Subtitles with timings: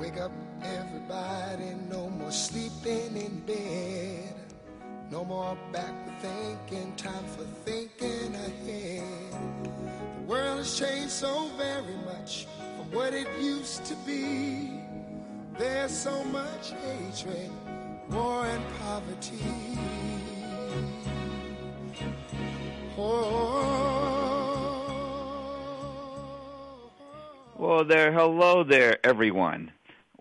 [0.00, 0.32] Wake up,
[0.62, 4.34] everybody, no more sleeping in bed.
[5.10, 9.04] No more back to thinking, time for thinking ahead.
[10.16, 14.80] The world has changed so very much from what it used to be.
[15.58, 17.50] There's so much hatred
[18.10, 19.38] war, and poverty.
[27.56, 29.70] Well, there, hello there, everyone.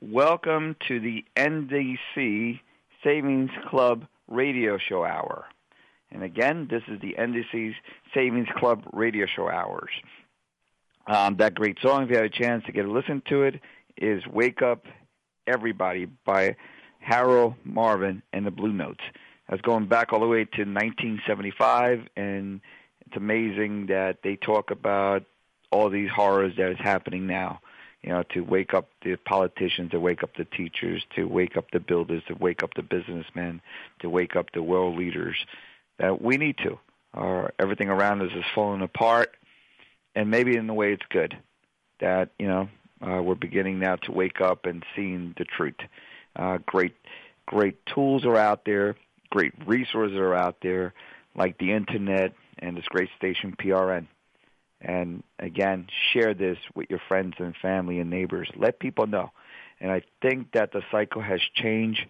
[0.02, 2.60] Welcome to the NDC
[3.04, 5.46] Savings Club radio show hour.
[6.12, 7.74] And again, this is the NDC
[8.14, 9.90] Savings Club radio show hours.
[11.08, 13.60] Um, that great song, if you had a chance to get a listen to it,
[13.98, 14.86] is Wake Up
[15.48, 16.56] Everybody by
[17.00, 19.02] Harold Melvin, and the Blue Notes.
[19.50, 22.62] That's going back all the way to 1975, and
[23.06, 25.24] it's amazing that they talk about
[25.72, 27.60] all these horrors that is happening now.
[28.04, 31.72] You know, to wake up the politicians, to wake up the teachers, to wake up
[31.72, 33.62] the builders, to wake up the businessmen,
[34.00, 35.36] to wake up the world leaders.
[35.98, 36.80] That we need to.
[37.14, 39.36] Our everything around us is falling apart,
[40.16, 41.38] and maybe in the way it's good.
[42.00, 42.70] That you know,
[43.06, 45.76] uh, we're beginning now to wake up and seeing the truth.
[46.40, 46.96] Uh, great,
[47.46, 48.96] great tools are out there.
[49.30, 50.94] Great resources are out there,
[51.36, 54.08] like the internet and this great station PRN.
[54.82, 58.50] And again, share this with your friends and family and neighbors.
[58.56, 59.32] Let people know.
[59.82, 62.06] And I think that the cycle has changed.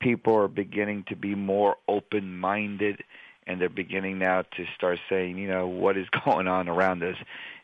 [0.00, 3.02] People are beginning to be more open-minded,
[3.46, 7.16] and they're beginning now to start saying, you know, what is going on around us.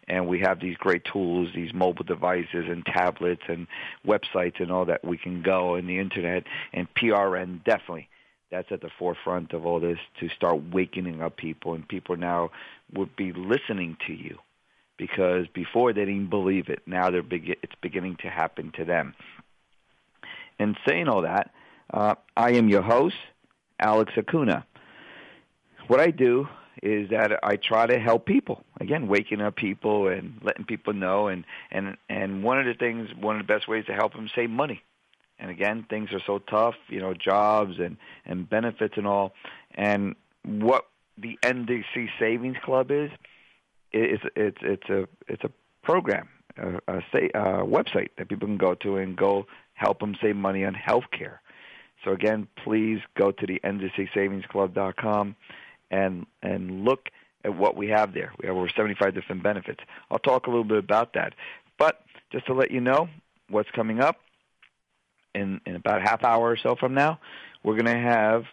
[0.08, 3.66] And we have these great tools, these mobile devices and tablets and
[4.06, 8.08] websites and all that we can go and the internet and PRN definitely
[8.50, 12.50] that's at the forefront of all this to start wakening up people and people now
[12.94, 14.38] would be listening to you
[14.96, 16.82] because before they didn't believe it.
[16.86, 19.14] Now they're be- it's beginning to happen to them.
[20.58, 21.50] And saying all that,
[21.92, 23.16] uh, I am your host,
[23.78, 24.66] Alex Acuna.
[25.86, 26.48] What I do
[26.82, 28.64] is that I try to help people.
[28.80, 31.28] Again, waking up people and letting people know.
[31.28, 34.28] And and and one of the things, one of the best ways to help them
[34.34, 34.82] save money.
[35.38, 39.32] And again, things are so tough, you know, jobs and and benefits and all.
[39.74, 43.10] And what the NDC Savings Club is,
[43.92, 45.50] it's it's it's a it's a
[45.82, 50.16] program, a, a, say, a website that people can go to and go help them
[50.20, 51.40] save money on health care.
[52.04, 55.36] So again, please go to the ndcsavingsclub.com
[55.90, 57.08] and and look
[57.44, 58.32] at what we have there.
[58.40, 59.80] We have over 75 different benefits.
[60.10, 61.34] I'll talk a little bit about that.
[61.78, 63.08] But just to let you know
[63.48, 64.16] what's coming up
[65.34, 67.20] in in about a half hour or so from now,
[67.62, 68.44] we're going to have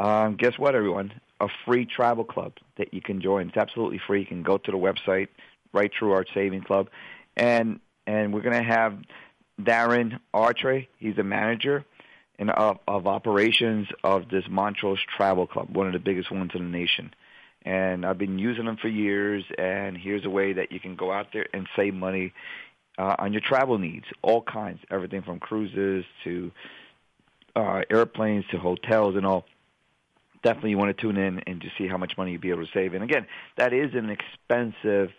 [0.00, 1.12] um, guess what, everyone?
[1.40, 3.48] A free travel club that you can join.
[3.48, 4.20] It's absolutely free.
[4.20, 5.28] You can go to the website
[5.72, 6.88] right through our saving club,
[7.36, 8.98] and and we're going to have
[9.60, 10.88] Darren Artre.
[10.98, 11.84] He's a manager
[12.40, 16.72] in, of, of operations of this Montrose Travel Club, one of the biggest ones in
[16.72, 17.14] the nation.
[17.62, 19.44] And I've been using them for years.
[19.58, 22.32] And here's a way that you can go out there and save money
[22.98, 26.50] uh, on your travel needs, all kinds, everything from cruises to
[27.54, 29.44] uh, airplanes to hotels and all
[30.42, 32.64] definitely you want to tune in and just see how much money you'll be able
[32.64, 32.94] to save.
[32.94, 33.26] And again,
[33.56, 35.10] that is an expensive,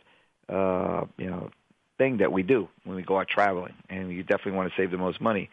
[0.49, 1.51] uh, you know,
[1.99, 4.89] thing that we do when we go out traveling, and you definitely want to save
[4.89, 5.51] the most money.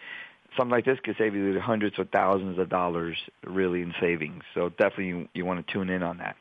[0.58, 4.42] Something like this could save you hundreds or thousands of dollars, really, in savings.
[4.54, 6.36] So definitely you, you want to tune in on that.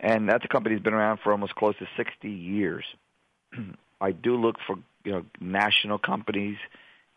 [0.00, 2.84] And that's a company that's been around for almost close to 60 years.
[4.00, 6.56] I do look for you know national companies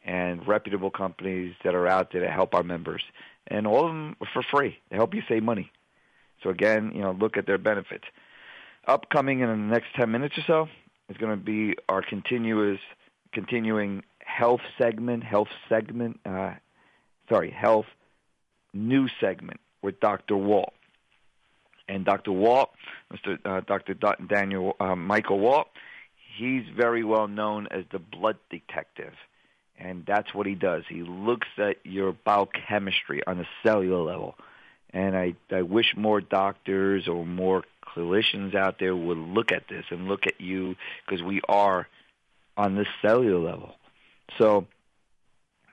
[0.03, 3.01] and reputable companies that are out there to help our members
[3.47, 5.71] and all of them for free to help you save money.
[6.43, 8.03] So again, you know, look at their benefits.
[8.87, 10.67] Upcoming in the next 10 minutes or so
[11.09, 12.79] is going to be our continuous,
[13.33, 16.53] continuing health segment, health segment, uh,
[17.29, 17.85] sorry, health
[18.73, 20.35] news segment with Dr.
[20.35, 20.71] Wald.
[21.87, 22.31] And Dr.
[22.31, 22.69] Wald,
[23.13, 23.37] Mr.
[23.45, 23.93] Uh, Dr.
[24.27, 25.67] Daniel uh, Michael Wald,
[26.37, 29.13] he's very well known as the blood detective
[29.77, 30.83] and that's what he does.
[30.87, 34.35] He looks at your biochemistry on a cellular level.
[34.91, 39.85] And I, I wish more doctors or more clinicians out there would look at this
[39.89, 40.75] and look at you
[41.05, 41.87] because we are
[42.55, 43.75] on the cellular level.
[44.37, 44.67] So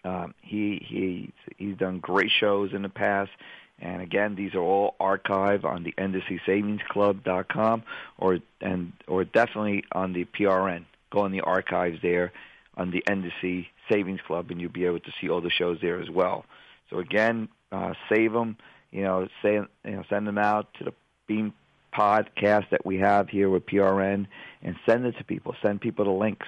[0.04, 3.30] um, he he he's done great shows in the past.
[3.78, 7.82] And again, these are all archived on the ndcsavingsclub.com
[8.18, 10.84] or and or definitely on the PRN.
[11.10, 12.32] Go in the archives there
[12.76, 16.00] on the NDC Savings Club, and you'll be able to see all the shows there
[16.00, 16.44] as well.
[16.90, 18.56] So again, uh, save them.
[18.90, 20.94] You know, say, you know, send them out to the
[21.26, 21.52] Beam
[21.96, 24.26] podcast that we have here with PRN,
[24.62, 25.54] and send it to people.
[25.62, 26.46] Send people the links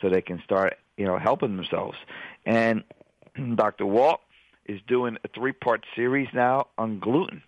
[0.00, 1.98] so they can start you know, helping themselves.
[2.46, 2.84] And
[3.56, 3.84] Dr.
[3.86, 4.20] Wald
[4.66, 7.42] is doing a three-part series now on gluten.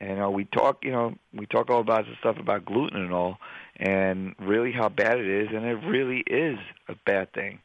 [0.00, 3.10] And uh, we talk, you know, we talk all about the stuff about gluten and
[3.10, 3.38] all,
[3.76, 7.60] and really how bad it is, and it really is a bad thing.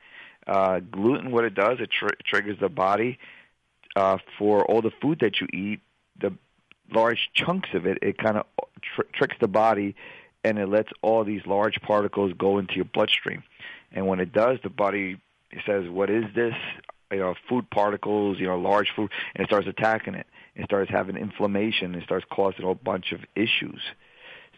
[0.47, 3.19] Uh, gluten, what it does, it tr- triggers the body
[3.97, 5.81] uh, for all the food that you eat.
[6.21, 6.31] The
[6.93, 8.45] large chunks of it, it kind of
[8.81, 9.95] tr- tricks the body,
[10.45, 13.43] and it lets all these large particles go into your bloodstream.
[13.91, 15.19] And when it does, the body
[15.65, 16.53] says, "What is this?"
[17.11, 20.27] You know, food particles, you know, large food, and it starts attacking it.
[20.55, 21.95] It starts having inflammation.
[21.95, 23.81] It starts causing a whole bunch of issues.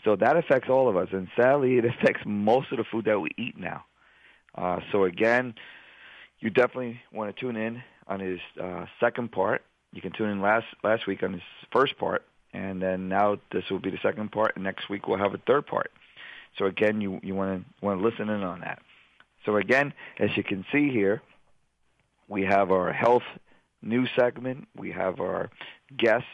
[0.03, 3.19] So that affects all of us, and sadly, it affects most of the food that
[3.19, 3.85] we eat now.
[4.55, 5.53] Uh, so again,
[6.39, 9.63] you definitely want to tune in on his uh, second part.
[9.93, 11.41] You can tune in last last week on his
[11.71, 15.19] first part, and then now this will be the second part, and next week we'll
[15.19, 15.91] have a third part.
[16.57, 18.81] So again, you you want to want to listen in on that.
[19.45, 21.21] So again, as you can see here,
[22.27, 23.23] we have our health
[23.81, 24.67] news segment.
[24.75, 25.49] We have our
[25.95, 26.27] guests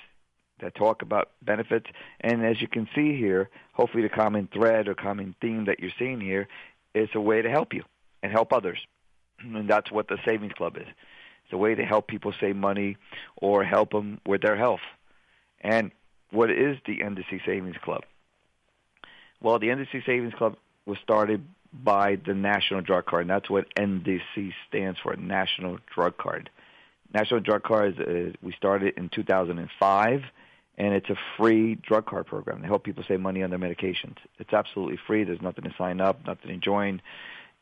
[0.59, 1.87] that talk about benefits.
[2.21, 5.91] And as you can see here, hopefully the common thread or common theme that you're
[5.97, 6.47] seeing here
[6.93, 7.83] is a way to help you
[8.23, 8.79] and help others.
[9.39, 10.87] And that's what the Savings Club is.
[11.43, 12.97] It's a way to help people save money
[13.35, 14.81] or help them with their health.
[15.61, 15.91] And
[16.31, 18.01] what is the NDC Savings Club?
[19.39, 20.57] Well, the NDC Savings Club
[20.87, 26.17] was started by the National Drug Card, and that's what NDC stands for, National Drug
[26.17, 26.49] Card.
[27.13, 30.21] National Drug Card, is, uh, we started in 2005,
[30.77, 34.17] and it's a free drug card program to help people save money on their medications.
[34.39, 35.23] It's absolutely free.
[35.23, 37.01] There's nothing to sign up, nothing to join,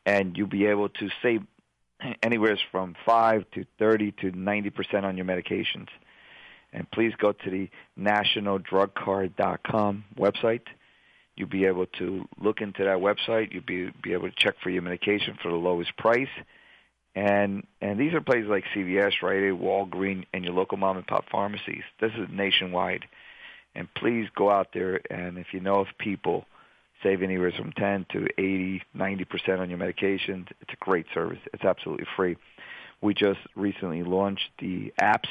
[0.05, 1.43] and you'll be able to save
[2.23, 5.87] anywhere from 5 to 30 to 90% on your medications.
[6.73, 10.63] And please go to the nationaldrugcard.com website
[11.35, 13.53] You'll be able to look into that website.
[13.53, 16.29] You'll be be able to check for your medication for the lowest price.
[17.15, 21.07] And and these are places like CVS, Rite Aid, Walgreens, and your local mom and
[21.07, 21.83] pop pharmacies.
[21.99, 23.05] This is nationwide.
[23.73, 26.45] And please go out there and if you know of people
[27.03, 31.39] save anywhere from 10 to 80, 90% on your medications, it's a great service.
[31.53, 32.37] It's absolutely free.
[33.01, 35.27] We just recently launched the apps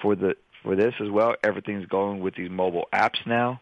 [0.00, 1.34] for the for this as well.
[1.44, 3.60] Everything's going with these mobile apps now.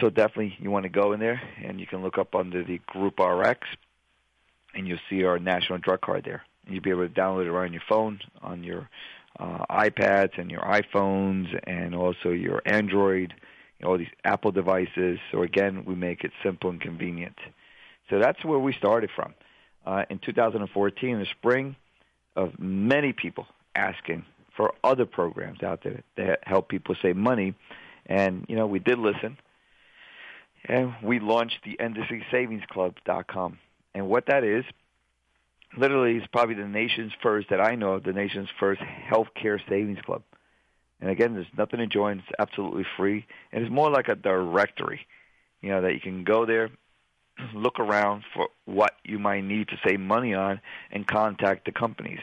[0.00, 2.80] So definitely you want to go in there and you can look up under the
[2.86, 3.60] Group RX
[4.74, 6.42] and you'll see our national drug card there.
[6.64, 8.88] And you'll be able to download it right on your phone, on your
[9.38, 13.32] uh, iPads and your iPhones and also your Android,
[13.78, 15.18] you know, all these Apple devices.
[15.32, 17.36] So again, we make it simple and convenient.
[18.10, 19.34] So that's where we started from.
[19.86, 21.76] Uh, in 2014, in the spring,
[22.36, 24.24] of many people asking
[24.56, 27.54] for other programs out there that help people save money.
[28.06, 29.38] And, you know, we did listen
[30.68, 33.58] and we launched the NDCSavingsClub.com.
[33.94, 34.64] And what that is,
[35.76, 40.00] literally, is probably the nation's first that I know of, the nation's first healthcare savings
[40.04, 40.22] club.
[41.00, 45.06] And again, there's nothing to join; it's absolutely free, and it's more like a directory,
[45.60, 46.70] you know, that you can go there,
[47.54, 52.20] look around for what you might need to save money on, and contact the companies.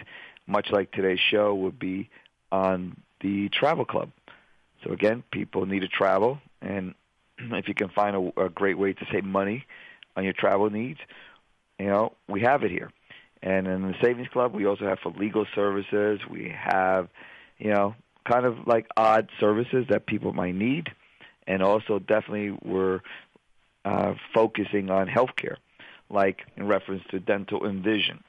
[0.48, 2.10] Much like today's show would be
[2.52, 4.12] on the travel club.
[4.84, 6.94] So again, people need to travel, and
[7.38, 9.66] if you can find a, a great way to save money
[10.16, 11.00] on your travel needs,
[11.80, 12.92] you know, we have it here.
[13.42, 16.22] And in the Savings Club, we also have for legal services.
[16.30, 17.10] We have,
[17.58, 20.90] you know, kind of like odd services that people might need.
[21.46, 23.02] And also definitely we're
[23.84, 25.58] uh, focusing on healthcare,
[26.10, 28.24] like in reference to dental and vision.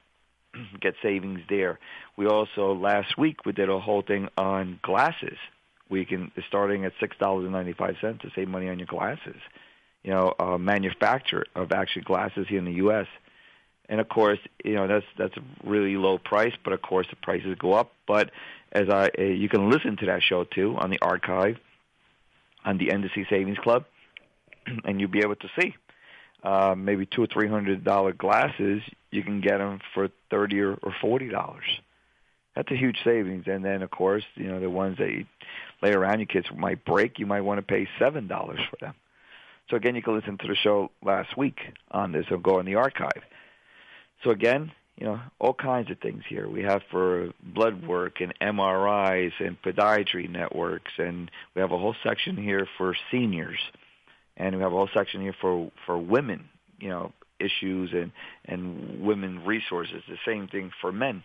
[0.81, 1.79] Get savings there.
[2.17, 5.37] We also, last week, we did a whole thing on glasses
[5.89, 8.87] we can starting at six dollars and ninety five cents to save money on your
[8.87, 9.39] glasses.
[10.03, 13.07] You know, a manufacturer of actually glasses here in the U.S.
[13.87, 17.15] And of course, you know that's that's a really low price, but of course the
[17.15, 17.93] prices go up.
[18.07, 18.31] But
[18.71, 21.57] as I, uh, you can listen to that show too on the archive
[22.63, 23.85] on the NDC Savings Club,
[24.83, 25.75] and you'll be able to see
[26.43, 28.81] uh, maybe two or three hundred dollar glasses.
[29.11, 31.79] You can get them for thirty or forty dollars.
[32.55, 33.45] That's a huge savings.
[33.47, 35.25] And then of course, you know the ones that you
[35.81, 38.95] later around your kids might break, you might want to pay seven dollars for them.
[39.69, 41.59] So again, you can listen to the show last week
[41.91, 43.23] on this or go in the archive.
[44.23, 46.47] So again, you know, all kinds of things here.
[46.47, 51.95] We have for blood work and MRIs and podiatry networks, and we have a whole
[52.03, 53.59] section here for seniors,
[54.37, 56.47] and we have a whole section here for for women,
[56.79, 58.11] you know, issues and
[58.45, 60.03] and women resources.
[60.07, 61.23] The same thing for men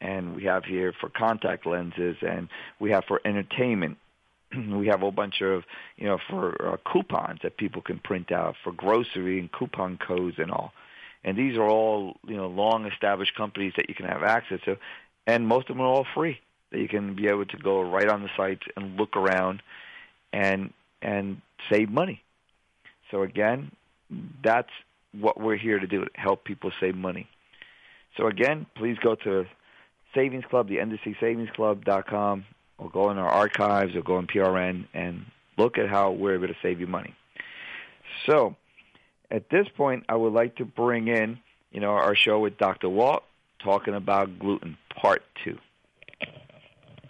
[0.00, 2.48] and we have here for contact lenses, and
[2.78, 3.98] we have for entertainment.
[4.56, 5.64] we have a whole bunch of,
[5.96, 10.36] you know, for uh, coupons that people can print out for grocery and coupon codes
[10.38, 10.72] and all.
[11.24, 14.76] And these are all, you know, long established companies that you can have access to.
[15.26, 16.40] And most of them are all free.
[16.70, 19.62] That you can be able to go right on the sites and look around
[20.32, 20.72] and
[21.02, 22.22] and save money.
[23.10, 23.70] So again,
[24.42, 24.70] that's
[25.12, 27.28] what we're here to do, help people save money.
[28.16, 29.46] So again, please go to
[30.16, 32.44] Savings Club, the NDCSavingsClub.com,
[32.78, 36.48] or go in our archives or go in PRN and look at how we're able
[36.48, 37.14] to save you money.
[38.24, 38.56] So
[39.30, 41.38] at this point, I would like to bring in,
[41.70, 42.88] you know, our show with Dr.
[42.88, 43.22] Wald
[43.62, 45.58] talking about gluten, part two.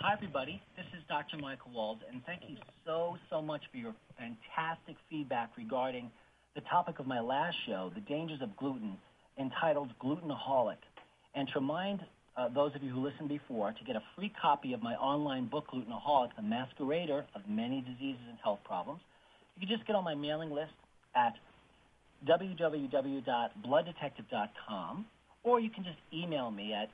[0.01, 0.61] Hi, everybody.
[0.77, 1.37] This is Dr.
[1.39, 6.11] Michael Wald, and thank you so, so much for your fantastic feedback regarding
[6.55, 8.97] the topic of my last show, The Dangers of Gluten,
[9.39, 10.77] entitled Glutenaholic.
[11.35, 12.01] And to remind
[12.37, 15.47] uh, those of you who listened before, to get a free copy of my online
[15.47, 19.01] book, Glutenaholic, The Masquerader of Many Diseases and Health Problems,
[19.57, 20.73] you can just get on my mailing list
[21.15, 21.33] at
[22.29, 25.07] www.blooddetective.com,
[25.45, 26.91] or you can just email me at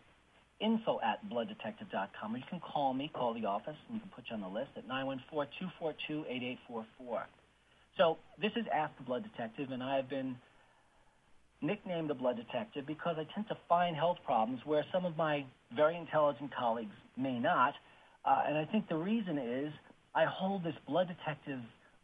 [0.61, 4.27] info at blooddetective.com, or you can call me, call the office, and we can put
[4.31, 7.25] you on the list at 914-242-8844.
[7.99, 10.37] So this is Ask the Blood Detective, and I have been
[11.63, 15.45] nicknamed the Blood Detective because I tend to find health problems where some of my
[15.75, 17.75] very intelligent colleagues may not.
[18.25, 19.73] Uh, and I think the reason is
[20.15, 21.61] I hold this Blood Detective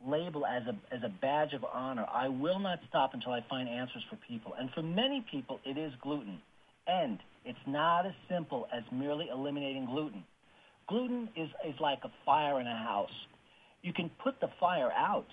[0.07, 2.07] label as a, as a badge of honor.
[2.13, 4.55] I will not stop until I find answers for people.
[4.59, 6.39] And for many people, it is gluten.
[6.87, 10.25] And it's not as simple as merely eliminating gluten.
[10.89, 13.11] Gluten is, is like a fire in a house.
[13.83, 15.27] You can put the fire out,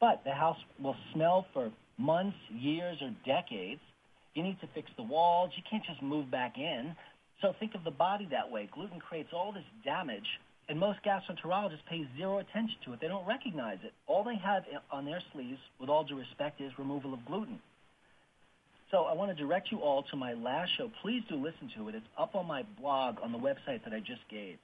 [0.00, 3.80] but the house will smell for months, years, or decades.
[4.34, 5.50] You need to fix the walls.
[5.56, 6.94] You can't just move back in.
[7.40, 8.68] So think of the body that way.
[8.72, 10.26] Gluten creates all this damage
[10.68, 13.00] and most gastroenterologists pay zero attention to it.
[13.00, 13.92] They don't recognize it.
[14.06, 17.60] All they have on their sleeves, with all due respect, is removal of gluten.
[18.90, 20.90] So I want to direct you all to my last show.
[21.02, 21.94] Please do listen to it.
[21.94, 24.56] It's up on my blog on the website that I just gave.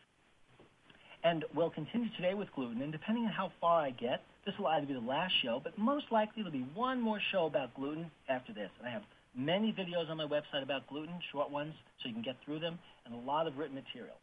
[1.24, 2.80] And we'll continue today with gluten.
[2.82, 5.76] And depending on how far I get, this will either be the last show, but
[5.76, 8.70] most likely there'll be one more show about gluten after this.
[8.78, 9.02] And I have
[9.36, 12.78] many videos on my website about gluten, short ones, so you can get through them,
[13.04, 14.14] and a lot of written material.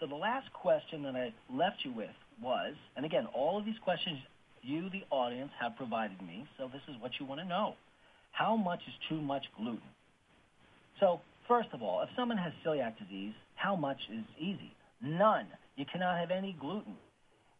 [0.00, 2.10] So the last question that I left you with
[2.42, 4.18] was, and again, all of these questions
[4.62, 7.74] you, the audience, have provided me, so this is what you want to know.
[8.32, 9.80] How much is too much gluten?
[11.00, 14.72] So first of all, if someone has celiac disease, how much is easy?
[15.02, 15.46] None.
[15.80, 16.92] You cannot have any gluten.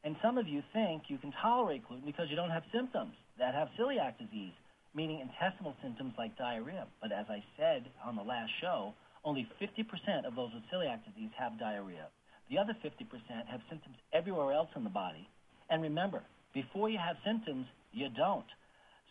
[0.05, 3.55] And some of you think you can tolerate gluten because you don't have symptoms that
[3.55, 4.53] have celiac disease,
[4.95, 6.85] meaning intestinal symptoms like diarrhea.
[7.01, 8.93] But as I said on the last show,
[9.25, 12.13] only 50% of those with celiac disease have diarrhea.
[12.51, 13.09] The other 50%
[13.49, 15.27] have symptoms everywhere else in the body.
[15.71, 16.21] And remember,
[16.53, 18.49] before you have symptoms, you don't.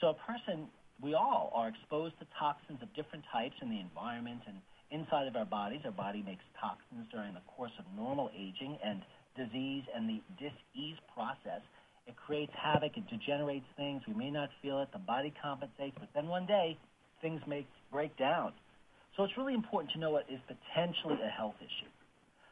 [0.02, 0.70] So a person,
[1.02, 4.58] we all are exposed to toxins of different types in the environment and
[4.92, 5.82] inside of our bodies.
[5.86, 9.02] Our body makes toxins during the course of normal aging and
[9.38, 11.62] disease and the dis-ease process.
[12.08, 12.98] It creates havoc.
[12.98, 14.02] It degenerates things.
[14.08, 14.90] We may not feel it.
[14.92, 15.96] The body compensates.
[16.00, 16.78] But then one day,
[17.22, 18.54] things may break down.
[19.16, 21.90] So it's really important to know what is potentially a health issue.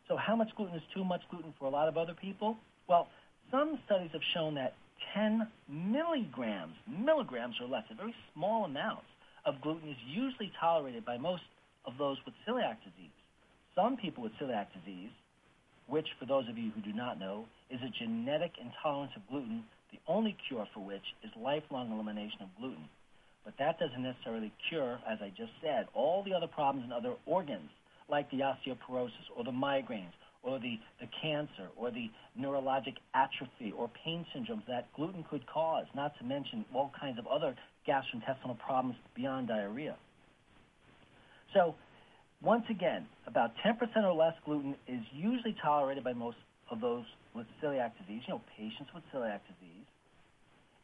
[0.08, 2.58] So how much gluten is too much gluten for a lot of other people?
[2.88, 3.08] Well,
[3.52, 4.74] some studies have shown that
[5.14, 9.04] 10 milligrams, milligrams or less, a very small amount
[9.46, 11.44] of gluten is usually tolerated by most
[11.88, 13.16] of those with celiac disease.
[13.74, 15.10] Some people with celiac disease,
[15.88, 19.64] which for those of you who do not know, is a genetic intolerance of gluten,
[19.92, 22.90] the only cure for which is lifelong elimination of gluten.
[23.46, 27.16] But that doesn't necessarily cure, as I just said, all the other problems in other
[27.26, 27.70] organs
[28.10, 30.12] like the osteoporosis or the migraines
[30.44, 35.86] or the, the cancer or the neurologic atrophy or pain syndromes that gluten could cause,
[35.96, 37.56] not to mention all kinds of other
[37.88, 39.96] gastrointestinal problems beyond diarrhea.
[41.58, 41.74] So
[42.42, 43.74] once again, about 10%
[44.04, 46.38] or less gluten is usually tolerated by most
[46.70, 49.88] of those with celiac disease, you know, patients with celiac disease.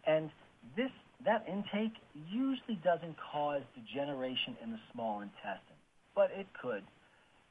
[0.07, 0.31] And
[0.75, 0.89] this
[1.25, 1.93] that intake
[2.27, 5.77] usually doesn't cause degeneration in the small intestine,
[6.15, 6.83] but it could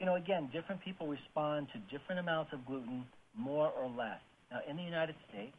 [0.03, 3.07] you know, again, different people respond to different amounts of gluten,
[3.39, 4.19] more or less.
[4.51, 5.55] Now, in the United States,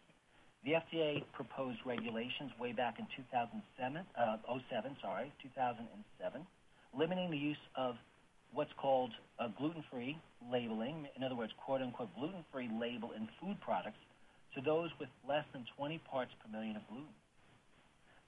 [0.65, 6.43] the FDA proposed regulations way back in 2007, uh, 07, sorry, 2007,
[6.97, 7.95] limiting the use of
[8.53, 10.17] what's called a gluten-free
[10.51, 13.97] labeling, in other words, quote-unquote gluten-free label in food products
[14.55, 17.13] to those with less than 20 parts per million of gluten.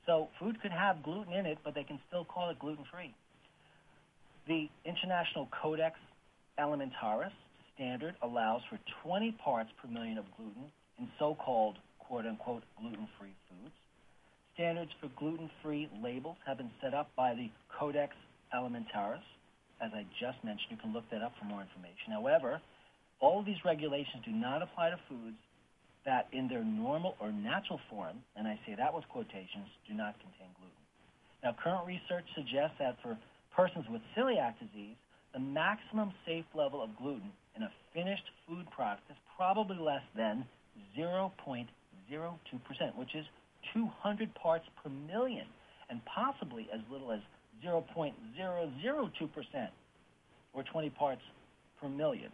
[0.06, 3.14] So food could have gluten in it, but they can still call it gluten-free.
[4.48, 5.98] The International Codex
[6.60, 7.34] Alimentarius
[7.74, 13.74] standard allows for 20 parts per million of gluten in so-called quote-unquote gluten-free foods.
[14.54, 18.16] standards for gluten-free labels have been set up by the Codex
[18.56, 19.28] Alimentarius.
[19.84, 22.16] As I just mentioned, you can look that up for more information.
[22.16, 22.62] However,
[23.20, 25.36] all of these regulations do not apply to foods
[26.06, 30.16] that in their normal or natural form, and I say that with quotations, do not
[30.22, 30.84] contain gluten.
[31.44, 33.18] Now, current research suggests that for
[33.56, 34.96] persons with celiac disease,
[35.34, 40.46] the maximum safe level of gluten in a finished food product is probably less than
[40.98, 41.68] 0.02%,
[42.96, 43.26] which is
[43.74, 45.46] 200 parts per million,
[45.90, 47.20] and possibly as little as
[47.64, 49.70] 0.002%
[50.54, 51.22] or 20 parts
[51.80, 52.32] per million.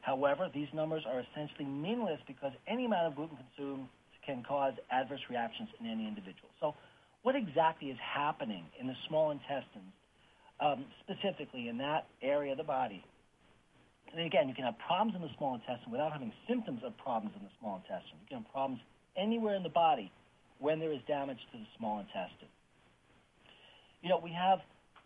[0.00, 3.88] However, these numbers are essentially meaningless because any amount of gluten consumed
[4.24, 6.48] can cause adverse reactions in any individual.
[6.60, 6.74] So
[7.22, 9.92] what exactly is happening in the small intestines,
[10.60, 13.04] um, specifically in that area of the body?
[14.12, 17.34] And again, you can have problems in the small intestine without having symptoms of problems
[17.36, 18.18] in the small intestine.
[18.22, 18.80] You can have problems
[19.16, 20.10] anywhere in the body
[20.58, 22.48] when there is damage to the small intestine.
[24.02, 24.60] You know, we have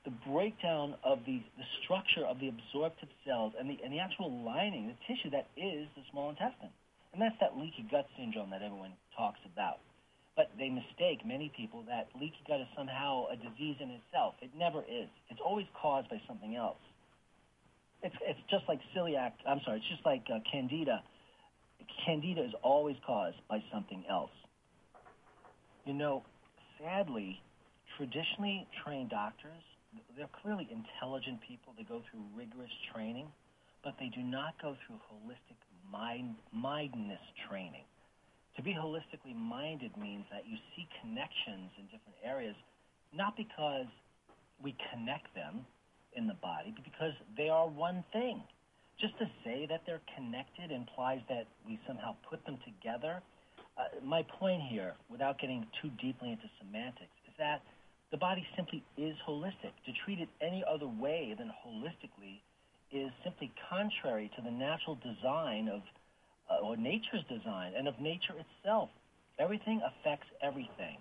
[0.04, 4.30] the breakdown of the, the structure of the absorptive cells and the, and the actual
[4.44, 6.70] lining, the tissue that is the small intestine.
[7.12, 9.78] And that's that leaky gut syndrome that everyone talks about.
[10.36, 14.34] But they mistake, many people, that leaky gut is somehow a disease in itself.
[14.42, 15.08] It never is.
[15.30, 16.82] It's always caused by something else.
[18.02, 21.02] It's, it's just like celiac, I'm sorry, it's just like uh, candida.
[22.04, 24.34] Candida is always caused by something else.
[25.86, 26.24] You know,
[26.82, 27.40] sadly,
[27.96, 29.62] traditionally trained doctors
[30.16, 31.74] they're clearly intelligent people.
[31.76, 33.28] They go through rigorous training,
[33.82, 35.58] but they do not go through holistic
[35.90, 37.84] mind mindness training.
[38.56, 42.54] To be holistically minded means that you see connections in different areas,
[43.12, 43.90] not because
[44.62, 45.66] we connect them
[46.14, 48.42] in the body, but because they are one thing.
[49.00, 53.20] Just to say that they're connected implies that we somehow put them together.
[53.76, 57.60] Uh, my point here, without getting too deeply into semantics, is that
[58.14, 59.74] the body simply is holistic.
[59.86, 62.38] To treat it any other way than holistically
[62.92, 65.82] is simply contrary to the natural design of,
[66.48, 68.90] uh, or nature's design, and of nature itself.
[69.40, 70.98] Everything affects everything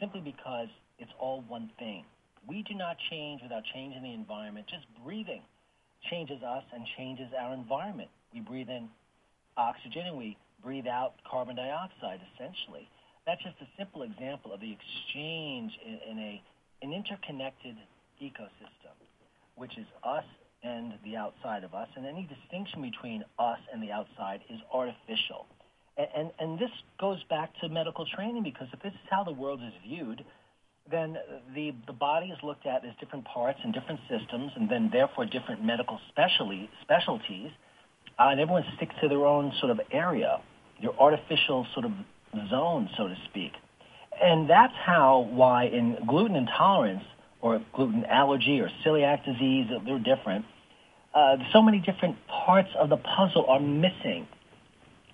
[0.00, 2.06] simply because it's all one thing.
[2.48, 4.66] We do not change without changing the environment.
[4.66, 5.42] Just breathing
[6.08, 8.08] changes us and changes our environment.
[8.32, 8.88] We breathe in
[9.58, 12.88] oxygen and we breathe out carbon dioxide, essentially.
[13.26, 16.42] That's just a simple example of the exchange in, in a
[16.82, 17.74] an interconnected
[18.22, 18.94] ecosystem,
[19.56, 20.24] which is us
[20.62, 25.46] and the outside of us, and any distinction between us and the outside is artificial.
[25.96, 29.32] And, and, and this goes back to medical training because if this is how the
[29.32, 30.24] world is viewed,
[30.90, 31.16] then
[31.54, 35.24] the, the body is looked at as different parts and different systems, and then therefore
[35.24, 37.50] different medical specialty, specialties,
[38.18, 40.40] uh, and everyone sticks to their own sort of area,
[40.78, 41.92] your artificial sort of
[42.48, 43.52] zone, so to speak.
[44.20, 47.04] And that's how, why in gluten intolerance
[47.40, 50.44] or gluten allergy or celiac disease, they're different.
[51.14, 54.26] Uh, so many different parts of the puzzle are missing.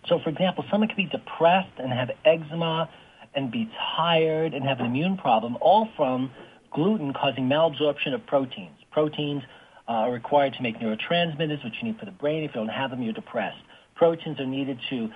[0.08, 2.88] So, for example, someone can be depressed and have eczema
[3.35, 6.30] and be tired and have an immune problem, all from
[6.72, 8.76] gluten causing malabsorption of proteins.
[8.90, 9.42] Proteins
[9.88, 12.44] uh, are required to make neurotransmitters, which you need for the brain.
[12.44, 13.58] If you don't have them, you're depressed.
[13.94, 15.11] Proteins are needed to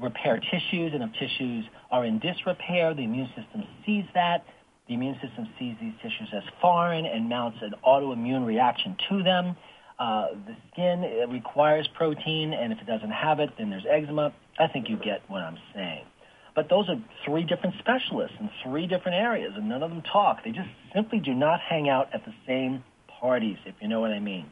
[0.00, 4.44] repair tissues, and if tissues are in disrepair, the immune system sees that.
[4.88, 9.56] The immune system sees these tissues as foreign and mounts an autoimmune reaction to them.
[9.98, 14.34] Uh, the skin requires protein, and if it doesn't have it, then there's eczema.
[14.58, 16.04] I think you get what I'm saying.
[16.54, 20.44] But those are three different specialists in three different areas, and none of them talk.
[20.44, 22.82] They just simply do not hang out at the same
[23.20, 24.46] parties, if you know what I mean.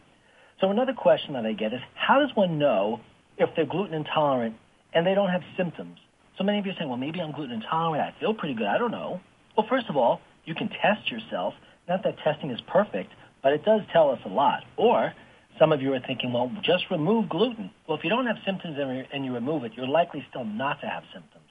[0.61, 3.00] So another question that I get is, how does one know
[3.37, 4.55] if they're gluten intolerant
[4.92, 5.98] and they don't have symptoms.
[6.38, 8.14] So many of you are saying, well, maybe I'm gluten intolerant.
[8.16, 8.66] I feel pretty good.
[8.66, 9.20] I don't know.
[9.57, 11.55] Well, first of all, you can test yourself.
[11.88, 13.11] Not that testing is perfect,
[13.42, 14.62] but it does tell us a lot.
[14.76, 15.12] Or
[15.59, 17.70] some of you are thinking, well, just remove gluten.
[17.87, 18.76] Well, if you don't have symptoms
[19.12, 21.44] and you remove it, you're likely still not to have symptoms.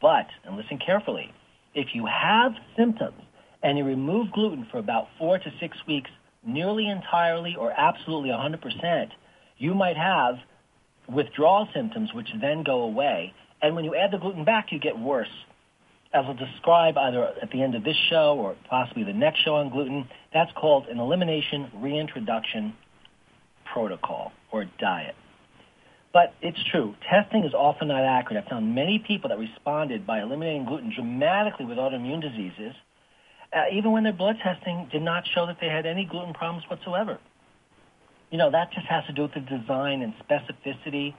[0.00, 1.32] But, and listen carefully,
[1.74, 3.22] if you have symptoms
[3.62, 6.10] and you remove gluten for about four to six weeks,
[6.44, 9.08] nearly entirely or absolutely 100%,
[9.58, 10.36] you might have
[11.08, 13.32] withdrawal symptoms, which then go away.
[13.60, 15.30] And when you add the gluten back, you get worse.
[16.14, 19.56] As I'll describe either at the end of this show or possibly the next show
[19.56, 22.74] on gluten, that's called an elimination reintroduction
[23.72, 25.14] protocol or diet.
[26.12, 26.94] But it's true.
[27.08, 28.44] Testing is often not accurate.
[28.44, 32.74] I've found many people that responded by eliminating gluten dramatically with autoimmune diseases,
[33.54, 36.68] uh, even when their blood testing did not show that they had any gluten problems
[36.68, 37.18] whatsoever
[38.32, 41.14] you know, that just has to do with the design and specificity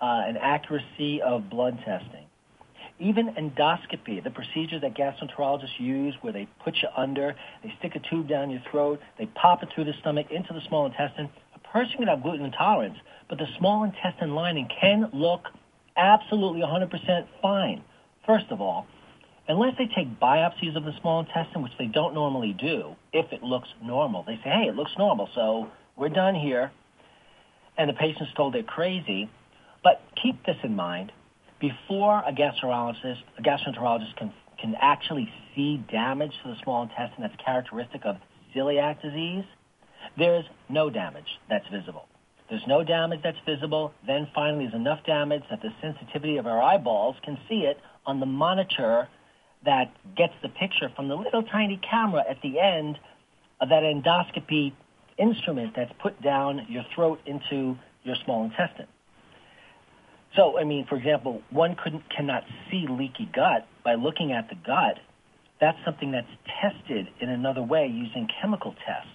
[0.00, 2.26] uh, and accuracy of blood testing.
[3.00, 8.00] even endoscopy, the procedure that gastroenterologists use where they put you under, they stick a
[8.10, 11.30] tube down your throat, they pop it through the stomach into the small intestine.
[11.54, 15.46] A person can have gluten intolerance, but the small intestine lining can look
[15.96, 17.82] absolutely 100% fine.
[18.26, 18.86] First of all,
[19.48, 23.42] unless they take biopsies of the small intestine, which they don't normally do, if it
[23.42, 24.22] looks normal.
[24.24, 26.70] They say, hey, it looks normal, so we're done here.
[27.76, 29.30] And the patient's told they're crazy.
[29.82, 31.12] But keep this in mind
[31.60, 37.34] before a gastroenterologist, a gastroenterologist can, can actually see damage to the small intestine that's
[37.44, 38.16] characteristic of
[38.54, 39.44] celiac disease,
[40.16, 42.06] there is no damage that's visible.
[42.48, 43.92] There's no damage that's visible.
[44.06, 48.20] Then finally, there's enough damage that the sensitivity of our eyeballs can see it on
[48.20, 49.08] the monitor
[49.64, 52.98] that gets the picture from the little tiny camera at the end
[53.60, 54.72] of that endoscopy
[55.18, 58.86] instrument that's put down your throat into your small intestine.
[60.36, 64.54] So, I mean, for example, one couldn't, cannot see leaky gut by looking at the
[64.54, 64.98] gut.
[65.60, 66.28] That's something that's
[66.60, 69.10] tested in another way using chemical tests.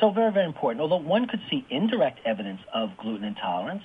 [0.00, 0.80] So very, very important.
[0.80, 3.82] Although one could see indirect evidence of gluten intolerance,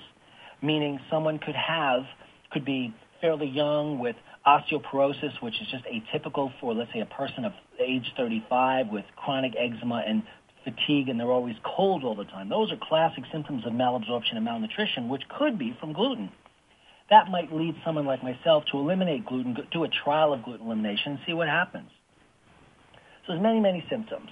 [0.62, 2.02] meaning someone could have,
[2.50, 7.44] could be fairly young with osteoporosis, which is just atypical for, let's say, a person
[7.44, 10.22] of age 35 with chronic eczema and
[10.68, 12.48] fatigue and they're always cold all the time.
[12.48, 16.30] Those are classic symptoms of malabsorption and malnutrition, which could be from gluten.
[17.10, 21.12] That might lead someone like myself to eliminate gluten, do a trial of gluten elimination,
[21.12, 21.88] and see what happens.
[23.26, 24.28] So there's many, many symptoms.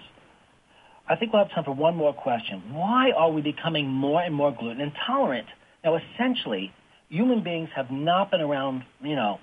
[1.08, 2.74] I think we'll have time for one more question.
[2.74, 5.46] Why are we becoming more and more gluten intolerant?
[5.84, 6.72] Now, essentially,
[7.08, 9.38] human beings have not been around, you know,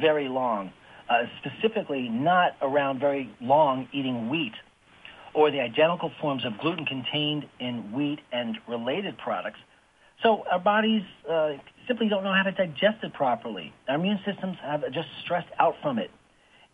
[0.00, 0.72] very long.
[1.08, 4.52] Uh, specifically, not around very long eating wheat
[5.38, 9.60] or the identical forms of gluten contained in wheat and related products.
[10.20, 11.50] So our bodies uh,
[11.86, 13.72] simply don't know how to digest it properly.
[13.88, 16.10] Our immune systems have just stressed out from it.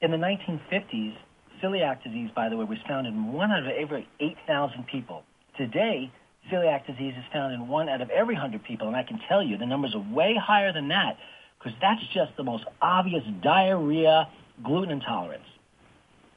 [0.00, 1.14] In the 1950s,
[1.62, 5.24] celiac disease, by the way, was found in one out of every 8,000 people.
[5.59, 6.11] Today,
[6.50, 9.42] celiac disease is found in one out of every 100 people, and I can tell
[9.42, 11.18] you the numbers are way higher than that
[11.59, 14.27] because that's just the most obvious diarrhea,
[14.64, 15.44] gluten intolerance.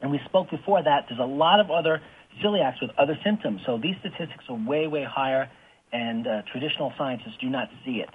[0.01, 1.05] And we spoke before that.
[1.07, 2.01] There's a lot of other
[2.43, 3.61] celiacs with other symptoms.
[3.65, 5.49] So these statistics are way, way higher,
[5.91, 8.09] and uh, traditional scientists do not see it.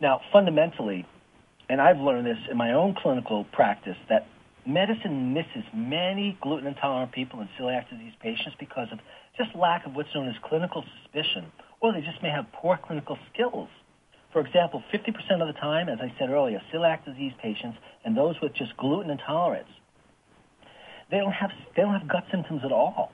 [0.00, 1.06] Now, fundamentally,
[1.68, 4.26] and I've learned this in my own clinical practice, that
[4.66, 8.98] medicine misses many gluten intolerant people and celiac disease patients because of
[9.36, 13.18] just lack of what's known as clinical suspicion, or they just may have poor clinical
[13.32, 13.68] skills.
[14.32, 18.36] For example, 50% of the time, as I said earlier, celiac disease patients and those
[18.40, 19.68] with just gluten intolerance
[21.10, 23.12] they don't have they don't have gut symptoms at all.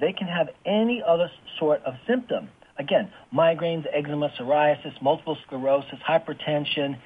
[0.00, 2.48] They can have any other sort of symptom.
[2.78, 6.96] Again, migraines, eczema, psoriasis, multiple sclerosis, hypertension,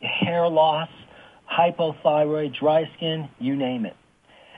[0.00, 0.88] hair loss,
[1.50, 3.96] hypothyroid, dry skin, you name it.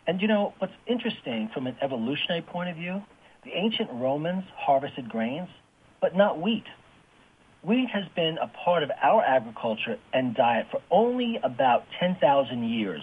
[0.06, 3.02] And you know, what's interesting from an evolutionary point of view,
[3.44, 5.48] the ancient Romans harvested grains,
[6.00, 6.64] but not wheat.
[7.62, 13.02] Wheat has been a part of our agriculture and diet for only about 10,000 years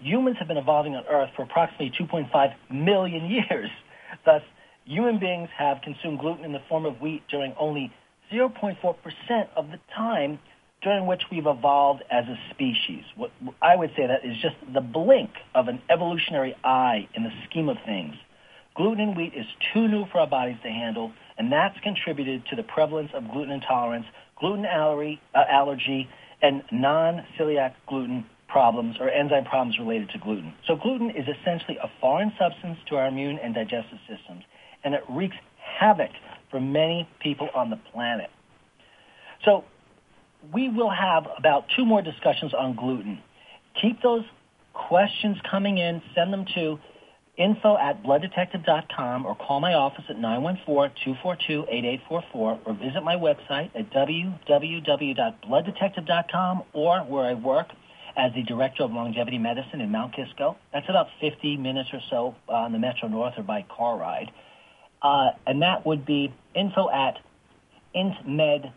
[0.00, 3.70] humans have been evolving on Earth for approximately 2.5 million years.
[4.24, 4.42] Thus,
[4.84, 7.92] human beings have consumed gluten in the form of wheat during only
[8.32, 8.76] 0.4%
[9.56, 10.38] of the time
[10.82, 13.04] during which we've evolved as a species.
[13.16, 17.30] What I would say that is just the blink of an evolutionary eye in the
[17.48, 18.14] scheme of things.
[18.76, 22.56] Gluten in wheat is too new for our bodies to handle, and that's contributed to
[22.56, 24.06] the prevalence of gluten intolerance,
[24.38, 26.08] gluten allergy, uh, allergy
[26.42, 30.52] and non-celiac gluten problems or enzyme problems related to gluten.
[30.66, 34.44] So gluten is essentially a foreign substance to our immune and digestive systems,
[34.84, 35.36] and it wreaks
[35.78, 36.10] havoc
[36.50, 38.28] for many people on the planet.
[39.44, 39.64] So
[40.52, 43.20] we will have about two more discussions on gluten.
[43.80, 44.24] Keep those
[44.72, 46.02] questions coming in.
[46.14, 46.78] Send them to
[47.36, 56.62] info at blooddetective.com or call my office at 914-242-8844 or visit my website at www.blooddetective.com
[56.72, 57.68] or where I work,
[58.16, 60.56] as the director of longevity medicine in Mount Kisco.
[60.72, 64.30] That's about 50 minutes or so on the Metro North or by car ride.
[65.02, 67.18] Uh, and that would be info at
[67.94, 68.74] intmed.com.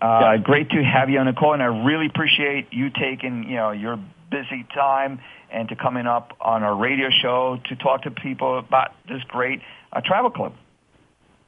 [0.00, 3.56] uh, great to have you on the call, and I really appreciate you taking you
[3.56, 3.98] know your
[4.30, 8.92] busy time and to coming up on our radio show to talk to people about
[9.08, 9.60] this great
[9.92, 10.54] uh, travel club.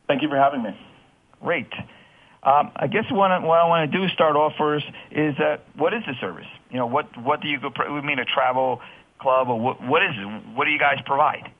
[0.08, 0.70] Thank you for having me.
[1.42, 1.72] Great.
[2.42, 5.64] Um, I guess what I, what I want to do start off first is that
[5.76, 6.46] what is the service?
[6.70, 8.80] You know, what what do you we mean a travel
[9.20, 10.56] club or what what is it?
[10.56, 11.52] What do you guys provide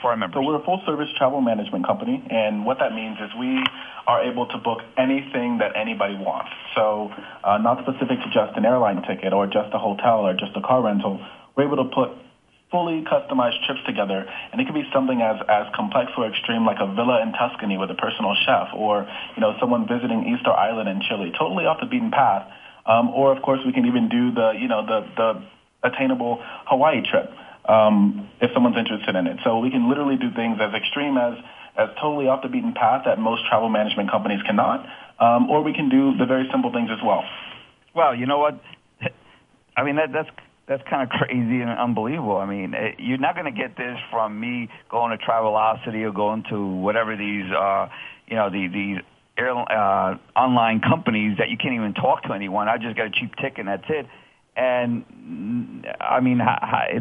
[0.00, 0.34] for our members?
[0.34, 3.62] So we're a full service travel management company, and what that means is we
[4.06, 6.50] are able to book anything that anybody wants.
[6.74, 7.12] So
[7.44, 10.62] uh, not specific to just an airline ticket or just a hotel or just a
[10.62, 11.20] car rental.
[11.56, 12.10] We're able to put
[12.70, 16.78] fully customized trips together, and it could be something as as complex or extreme like
[16.80, 20.88] a villa in Tuscany with a personal chef, or you know someone visiting Easter Island
[20.88, 22.46] in Chile, totally off the beaten path.
[22.86, 25.28] Um, or of course we can even do the you know the the
[25.82, 27.30] attainable Hawaii trip
[27.70, 29.38] um, if someone's interested in it.
[29.44, 31.34] So we can literally do things as extreme as
[31.78, 34.84] as totally off the beaten path that most travel management companies cannot,
[35.20, 37.22] um, or we can do the very simple things as well.
[37.94, 38.60] Well, you know what?
[39.76, 40.28] I mean that that's
[40.70, 42.36] that's kind of crazy and unbelievable.
[42.36, 46.12] I mean, it, you're not going to get this from me going to Travelocity or
[46.12, 47.88] going to whatever these, uh,
[48.28, 48.98] you know, the, these
[49.36, 52.68] air, uh, online companies that you can't even talk to anyone.
[52.68, 54.06] I just got a cheap ticket and that's it.
[54.56, 55.04] And
[56.00, 56.38] I mean,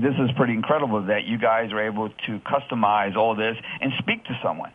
[0.01, 4.23] this is pretty incredible that you guys are able to customize all this and speak
[4.25, 4.71] to someone.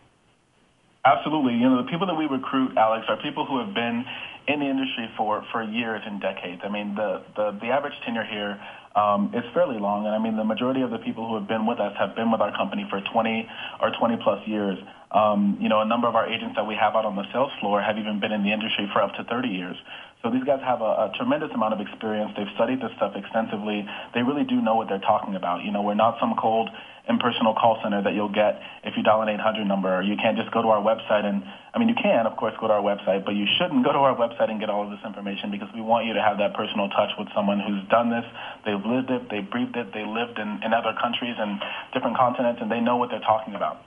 [1.05, 1.53] Absolutely.
[1.53, 4.03] You know, the people that we recruit, Alex, are people who have been
[4.47, 6.61] in the industry for, for years and decades.
[6.65, 8.59] I mean, the, the, the average tenure here
[8.95, 10.05] um, is fairly long.
[10.05, 12.31] And I mean, the majority of the people who have been with us have been
[12.31, 13.47] with our company for 20
[13.81, 14.77] or 20 plus years.
[15.11, 17.51] Um, you know, a number of our agents that we have out on the sales
[17.59, 19.77] floor have even been in the industry for up to 30 years.
[20.25, 22.33] So these guys have a, a tremendous amount of experience.
[22.33, 23.85] They've studied this stuff extensively.
[24.17, 25.61] They really do know what they're talking about.
[25.61, 26.65] You know, we're not some cold
[27.05, 30.01] impersonal call center that you'll get if you dial an 800 number.
[30.01, 32.65] You can't just go to our website and, I mean, you can, of course, go
[32.65, 35.05] to our website, but you shouldn't go to our website and get all of this
[35.05, 38.25] information because we want you to have that personal touch with someone who's done this.
[38.65, 41.61] They've lived it, they've breathed it, they lived in, in other countries and
[41.93, 43.85] different continents, and they know what they're talking about.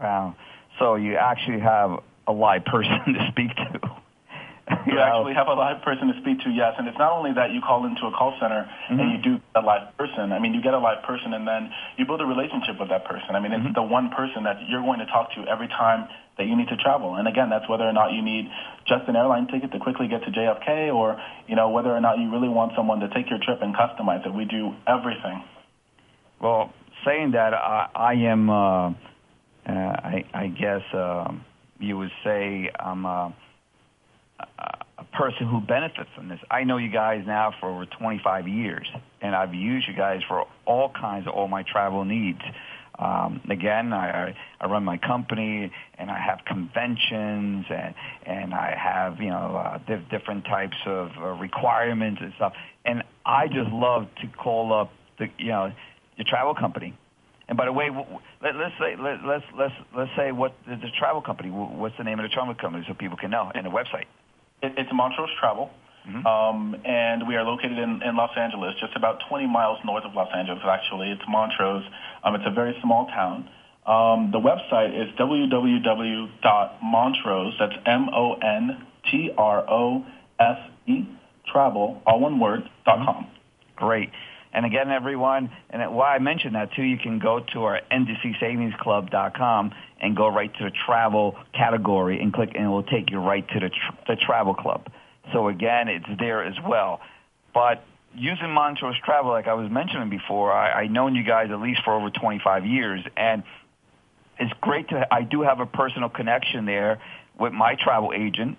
[0.00, 0.36] Wow.
[0.80, 3.99] So you actually have a live person to speak to
[4.86, 6.74] you know, actually have a live person to speak to, yes.
[6.78, 9.00] And it's not only that you call into a call center mm-hmm.
[9.00, 10.32] and you do a live person.
[10.32, 13.04] I mean, you get a live person and then you build a relationship with that
[13.04, 13.34] person.
[13.34, 13.74] I mean, it's mm-hmm.
[13.74, 16.76] the one person that you're going to talk to every time that you need to
[16.76, 17.16] travel.
[17.16, 18.48] And again, that's whether or not you need
[18.86, 22.18] just an airline ticket to quickly get to JFK or, you know, whether or not
[22.18, 24.32] you really want someone to take your trip and customize it.
[24.32, 25.44] We do everything.
[26.40, 26.72] Well,
[27.04, 28.92] saying that, I, I am, uh, uh,
[29.68, 31.32] I, I guess uh,
[31.78, 33.04] you would say I'm.
[33.04, 33.30] Uh,
[34.98, 36.38] a person who benefits from this.
[36.50, 38.86] I know you guys now for over 25 years,
[39.20, 42.40] and I've used you guys for all kinds of all my travel needs.
[42.98, 47.94] Um, again, I, I run my company, and I have conventions, and
[48.26, 52.52] and I have you know uh, diff- different types of uh, requirements and stuff.
[52.84, 55.72] And I just love to call up the you know
[56.16, 56.94] your travel company.
[57.48, 57.88] And by the way,
[58.42, 61.48] let, let's say let, let's let's let's say what the, the travel company.
[61.48, 64.04] What's the name of the travel company so people can know and the website.
[64.62, 65.70] It, it's Montrose Travel.
[66.08, 66.26] Mm-hmm.
[66.26, 70.14] Um, and we are located in, in Los Angeles, just about 20 miles north of
[70.14, 71.10] Los Angeles, actually.
[71.10, 71.84] It's Montrose.
[72.24, 73.48] Um, it's a very small town.
[73.86, 76.28] Um, the website is www.montrose,
[77.58, 78.78] that's M-O-N-T-R-O-S-E,
[81.50, 83.26] travel, all one word, dot com.
[83.76, 84.10] Great.
[84.52, 89.72] And again, everyone, and why I mentioned that too, you can go to our NDCSavingsClub.com
[90.00, 93.46] and go right to the travel category and click, and it will take you right
[93.48, 93.70] to the,
[94.08, 94.90] the travel club.
[95.32, 97.00] So again, it's there as well.
[97.54, 97.84] But
[98.14, 101.82] using Montrose Travel, like I was mentioning before, I, I've known you guys at least
[101.84, 103.42] for over 25 years, and
[104.38, 105.06] it's great to.
[105.12, 107.00] I do have a personal connection there
[107.38, 108.58] with my travel agent,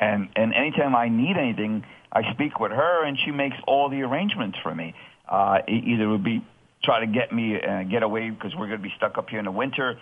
[0.00, 4.02] and and anytime I need anything I speak with her, and she makes all the
[4.02, 4.94] arrangements for me.
[5.28, 6.44] Uh, either it would be
[6.82, 9.38] try to get me uh, get away because we're going to be stuck up here
[9.38, 9.98] in the winter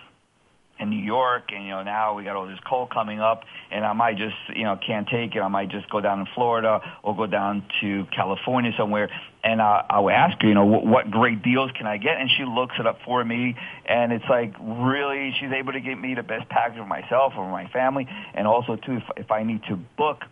[0.79, 3.85] in New York, and you know now we got all this cold coming up, and
[3.85, 5.39] I might just you know can't take it.
[5.39, 9.09] I might just go down to Florida or go down to California somewhere,
[9.43, 12.19] and I, I would ask her, you know, what, what great deals can I get,
[12.19, 15.95] and she looks it up for me, and it's like really she's able to get
[15.99, 19.43] me the best package for myself or my family, and also too if, if I
[19.43, 20.23] need to book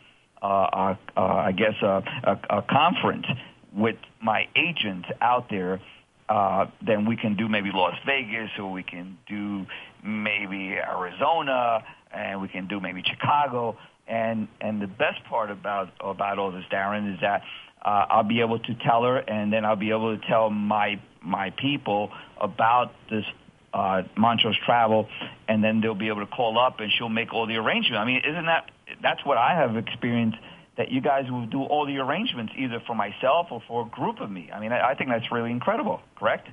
[0.42, 3.26] uh, uh, I guess, a, a, a conference
[3.74, 5.82] with my agent out there,
[6.30, 9.66] uh, then we can do maybe Las Vegas or we can do
[10.06, 11.84] maybe Arizona
[12.16, 13.78] and we can do maybe Chicago.
[14.08, 17.42] And and the best part about about all this, Darren, is that
[17.84, 21.02] uh, I'll be able to tell her, and then I'll be able to tell my
[21.22, 23.26] my people about this
[23.74, 25.08] uh, Montrose Travel,
[25.48, 27.98] and then they'll be able to call up and she'll make all the arrangements.
[28.00, 28.70] I mean, isn't that
[29.02, 30.38] that's what I have experienced
[30.78, 34.20] that you guys will do all the arrangements either for myself or for a group
[34.20, 34.50] of me.
[34.54, 36.02] I mean, I, I think that's really incredible.
[36.18, 36.48] Correct?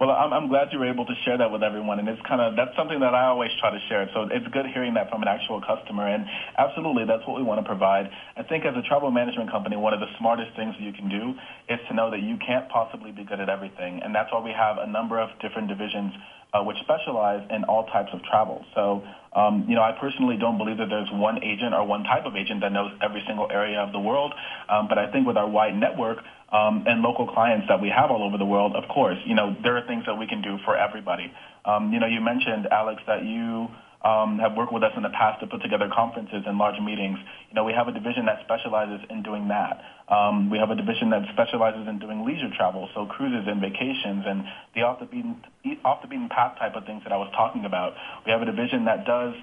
[0.00, 2.40] Well, I'm, I'm glad you were able to share that with everyone, and it's kind
[2.40, 4.08] of that's something that I always try to share.
[4.14, 6.26] So it's good hearing that from an actual customer, and
[6.58, 8.10] absolutely, that's what we want to provide.
[8.36, 11.34] I think as a travel management company, one of the smartest things you can do
[11.68, 14.52] is to know that you can't possibly be good at everything, and that's why we
[14.52, 16.12] have a number of different divisions
[16.54, 18.64] uh, which specialize in all types of travel.
[18.74, 19.02] So,
[19.34, 22.36] um, you know, I personally don't believe that there's one agent or one type of
[22.36, 24.32] agent that knows every single area of the world.
[24.68, 26.18] Um, but I think with our wide network
[26.52, 29.56] um, and local clients that we have all over the world, of course, you know,
[29.62, 31.32] there are things that we can do for everybody.
[31.64, 33.68] Um, you know, you mentioned, Alex, that you
[34.06, 37.18] um, have worked with us in the past to put together conferences and large meetings.
[37.50, 39.82] You know, we have a division that specializes in doing that.
[40.08, 44.22] Um, we have a division that specializes in doing leisure travel, so cruises and vacations
[44.26, 45.42] and the off the beaten
[45.84, 47.94] off the beaten path type of things that I was talking about.
[48.24, 49.34] We have a division that does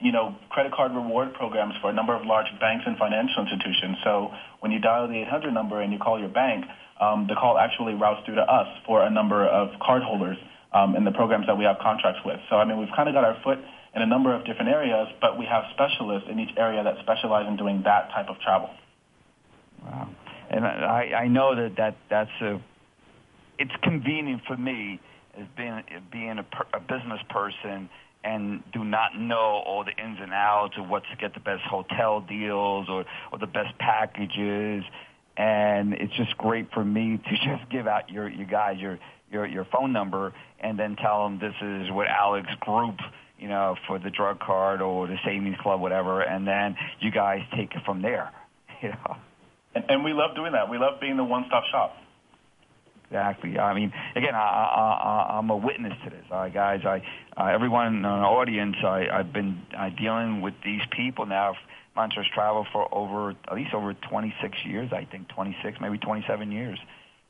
[0.00, 3.96] you know, credit card reward programs for a number of large banks and financial institutions.
[4.04, 6.64] So when you dial the 800 number and you call your bank,
[7.00, 10.36] um, the call actually routes through to us for a number of cardholders
[10.72, 12.40] um, in the programs that we have contracts with.
[12.48, 13.58] So, I mean, we've kind of got our foot
[13.94, 17.46] in a number of different areas, but we have specialists in each area that specialize
[17.48, 18.70] in doing that type of travel.
[19.84, 20.08] Wow.
[20.50, 22.60] And I, I know that, that that's a,
[23.58, 25.00] it's convenient for me
[25.38, 27.88] as being, being a, per, a business person
[28.26, 31.62] and do not know all the ins and outs of what to get the best
[31.62, 34.82] hotel deals or, or the best packages.
[35.36, 38.98] And it's just great for me to just give out your, you guys your,
[39.30, 42.96] your your phone number and then tell them this is what Alex Group,
[43.38, 47.40] you know, for the drug card or the savings club, whatever, and then you guys
[47.56, 48.30] take it from there.
[48.82, 49.16] You know.
[49.74, 50.68] And, and we love doing that.
[50.68, 51.96] We love being the one-stop shop.
[53.08, 53.58] Exactly.
[53.58, 56.80] I mean, again, I, I, I, I'm a witness to this, uh, guys.
[56.84, 57.02] I,
[57.36, 61.54] uh, everyone in the audience, I, I've been uh, dealing with these people now,
[61.94, 64.90] Montrose Travel, for over at least over 26 years.
[64.92, 66.78] I think 26, maybe 27 years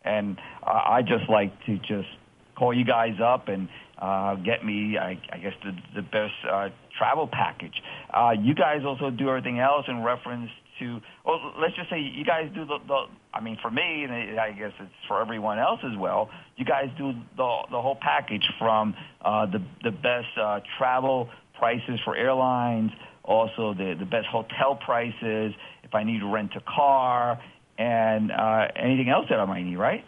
[0.07, 2.09] and uh, I just like to just
[2.57, 6.69] call you guys up and uh, get me, I, I guess, the, the best uh,
[6.97, 7.83] travel package.
[8.15, 12.25] Uh, you guys also do everything else in reference to, well, let's just say you
[12.25, 15.81] guys do the, the I mean, for me, and I guess it's for everyone else
[15.85, 20.61] as well, you guys do the, the whole package from uh, the, the best uh,
[20.79, 22.91] travel prices for airlines,
[23.25, 27.41] also the, the best hotel prices, if I need to rent a car,
[27.79, 30.05] and uh, anything else that I might need, right?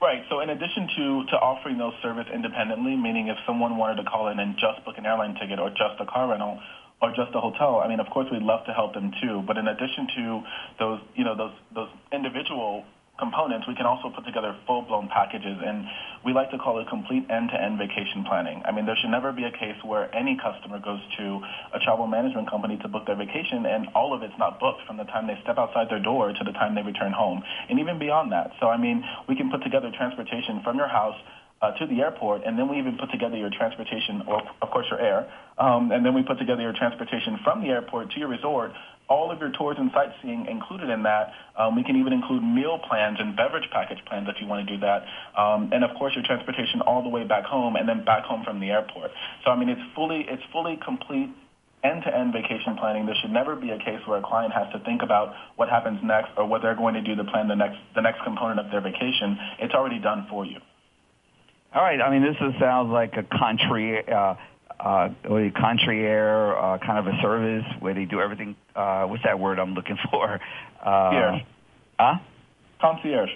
[0.00, 0.22] Right.
[0.30, 4.28] So in addition to, to offering those service independently, meaning if someone wanted to call
[4.28, 6.58] in and just book an airline ticket or just a car rental
[7.02, 9.42] or just a hotel, I mean, of course, we'd love to help them too.
[9.46, 10.42] But in addition to
[10.78, 12.84] those, you know, those those individual
[13.18, 15.84] components, we can also put together full-blown packages, and
[16.24, 18.62] we like to call it complete end-to-end vacation planning.
[18.64, 21.40] I mean, there should never be a case where any customer goes to
[21.76, 24.96] a travel management company to book their vacation, and all of it's not booked from
[24.96, 27.98] the time they step outside their door to the time they return home, and even
[27.98, 28.52] beyond that.
[28.58, 31.16] So, I mean, we can put together transportation from your house
[31.62, 34.86] uh, to the airport, and then we even put together your transportation, or of course
[34.90, 38.28] your air, um, and then we put together your transportation from the airport to your
[38.28, 38.72] resort
[39.10, 41.34] all of your tours and sightseeing included in that.
[41.58, 44.72] Um, we can even include meal plans and beverage package plans if you want to
[44.72, 45.02] do that.
[45.36, 48.44] Um, and of course, your transportation all the way back home and then back home
[48.44, 49.10] from the airport.
[49.44, 51.34] So I mean, it's fully it's fully complete
[51.82, 53.06] end-to-end vacation planning.
[53.06, 55.98] There should never be a case where a client has to think about what happens
[56.04, 58.70] next or what they're going to do to plan the next the next component of
[58.70, 59.36] their vacation.
[59.58, 60.60] It's already done for you.
[61.72, 62.00] All right.
[62.00, 64.02] I mean, this is, sounds like a country.
[64.06, 64.34] Uh,
[64.78, 68.56] uh, or concierge uh, kind of a service where they do everything.
[68.74, 70.40] Uh, what's that word I'm looking for?
[70.80, 71.42] Uh, concierge.
[71.98, 72.14] Huh?
[72.80, 73.30] Concierge.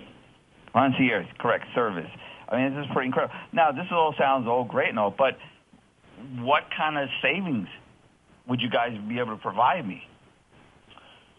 [0.72, 1.66] Concierge, correct.
[1.74, 2.10] Service.
[2.48, 3.34] I mean, this is pretty incredible.
[3.52, 5.36] Now, this all sounds all great and all, but
[6.38, 7.68] what kind of savings
[8.48, 10.02] would you guys be able to provide me?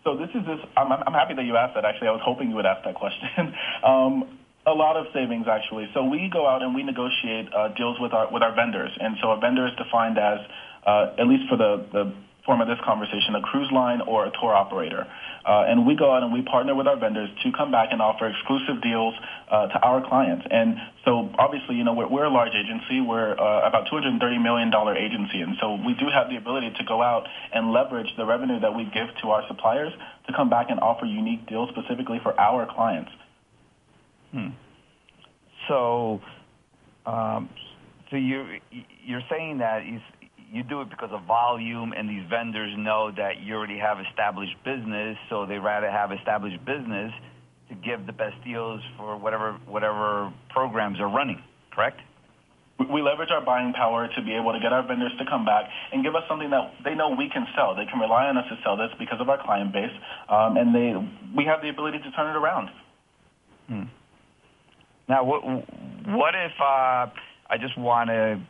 [0.03, 0.59] So this is this.
[0.77, 1.83] I'm, I'm happy that you asked that.
[1.83, 3.53] Actually, I was hoping you would ask that question.
[3.83, 5.89] um, a lot of savings, actually.
[5.93, 9.15] So we go out and we negotiate uh, deals with our with our vendors, and
[9.21, 10.39] so a vendor is defined as,
[10.85, 12.13] uh, at least for the the
[12.45, 15.07] form of this conversation, a cruise line or a tour operator.
[15.45, 18.01] Uh, and we go out and we partner with our vendors to come back and
[18.01, 19.13] offer exclusive deals
[19.49, 20.45] uh, to our clients.
[20.49, 23.01] And so obviously, you know, we're, we're a large agency.
[23.01, 25.41] We're uh, about $230 million agency.
[25.41, 28.75] And so we do have the ability to go out and leverage the revenue that
[28.75, 29.93] we give to our suppliers
[30.27, 33.11] to come back and offer unique deals specifically for our clients.
[34.35, 34.49] Hmm.
[35.69, 36.19] So,
[37.05, 37.49] um,
[38.11, 38.59] so you
[39.05, 39.99] you're saying that you,
[40.51, 44.55] you do it because of volume, and these vendors know that you already have established
[44.65, 47.13] business, so they rather have established business
[47.69, 51.41] to give the best deals for whatever whatever programs are running.
[51.71, 52.01] Correct?
[52.91, 55.63] we leverage our buying power to be able to get our vendors to come back
[55.93, 57.73] and give us something that they know we can sell.
[57.73, 59.95] They can rely on us to sell this because of our client base,
[60.27, 60.91] um, and they
[61.31, 62.69] we have the ability to turn it around.
[63.67, 63.83] Hmm.
[65.07, 67.07] Now, what what if uh,
[67.49, 68.41] I just want to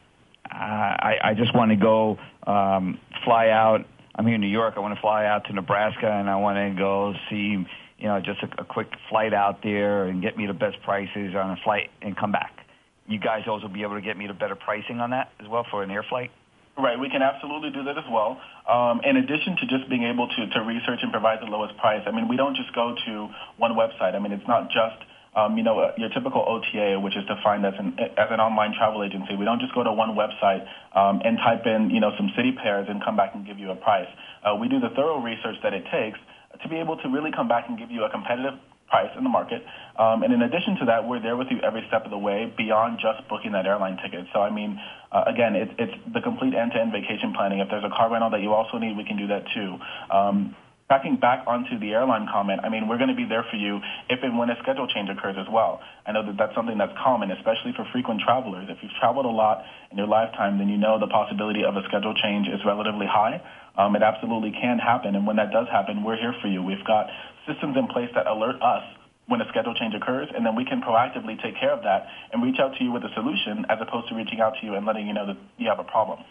[0.49, 3.86] uh, I, I just want to go um, fly out?
[4.18, 4.76] I'm here in New York.
[4.78, 7.66] I want to fly out to Nebraska, and I want to go see
[7.97, 11.36] you know just a, a quick flight out there and get me the best prices
[11.36, 12.66] on a flight and come back
[13.08, 15.66] you guys also be able to get me the better pricing on that as well
[15.70, 16.32] for an air flight?
[16.78, 18.41] Right, we can absolutely do that as well.
[18.68, 22.03] Um, in addition to just being able to, to research and provide the lowest price,
[22.06, 24.14] I mean, we don't just go to one website.
[24.14, 24.99] I mean, it's not just
[25.36, 29.04] um, you know, your typical OTA, which is defined as an, as an online travel
[29.04, 29.36] agency.
[29.36, 30.66] We don't just go to one website
[30.96, 33.72] um, and type in, you know, some city pairs and come back and give you
[33.72, 34.08] a price.
[34.44, 36.18] Uh, we do the thorough research that it takes
[36.62, 38.56] to be able to really come back and give you a competitive
[38.88, 39.64] price in the market.
[39.98, 42.54] Um, and in addition to that, we're there with you every step of the way
[42.56, 44.28] beyond just booking that airline ticket.
[44.32, 44.80] So, I mean,
[45.12, 47.60] uh, again, it, it's the complete end-to-end vacation planning.
[47.60, 49.78] If there's a car rental that you also need, we can do that too.
[50.12, 50.56] Um,
[50.88, 53.82] Backing back onto the airline comment, I mean, we're going to be there for you
[54.08, 55.82] if and when a schedule change occurs as well.
[56.06, 58.70] I know that that's something that's common, especially for frequent travelers.
[58.70, 61.82] If you've traveled a lot in your lifetime, then you know the possibility of a
[61.90, 63.42] schedule change is relatively high.
[63.76, 66.62] Um, it absolutely can happen, and when that does happen, we're here for you.
[66.62, 67.10] We've got
[67.50, 68.86] systems in place that alert us
[69.26, 72.44] when a schedule change occurs, and then we can proactively take care of that and
[72.44, 74.86] reach out to you with a solution as opposed to reaching out to you and
[74.86, 76.22] letting you know that you have a problem.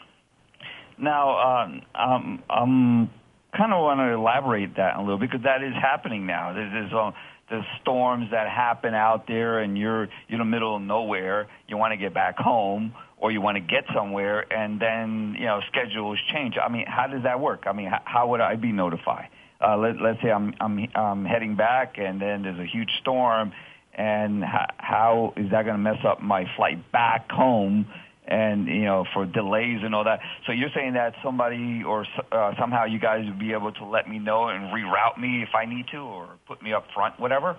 [0.97, 3.11] Now, um, um, um
[3.57, 6.53] kind of want to elaborate that a little because that is happening now.
[6.53, 7.13] There's, there's, uh,
[7.51, 11.49] there's storms that happen out there, and you're you're in the middle of nowhere.
[11.69, 15.47] You want to get back home, or you want to get somewhere, and then you
[15.47, 16.55] know schedules change.
[16.63, 17.65] I mean, how does that work?
[17.67, 19.29] I mean, how, how would I be notified?
[19.61, 23.53] Uh, let, let's say I'm I'm I'm heading back, and then there's a huge storm,
[23.93, 27.87] and how, how is that going to mess up my flight back home?
[28.27, 30.21] And you know for delays and all that.
[30.47, 34.09] So you're saying that somebody or uh, somehow you guys would be able to let
[34.09, 37.57] me know and reroute me if I need to, or put me up front, whatever.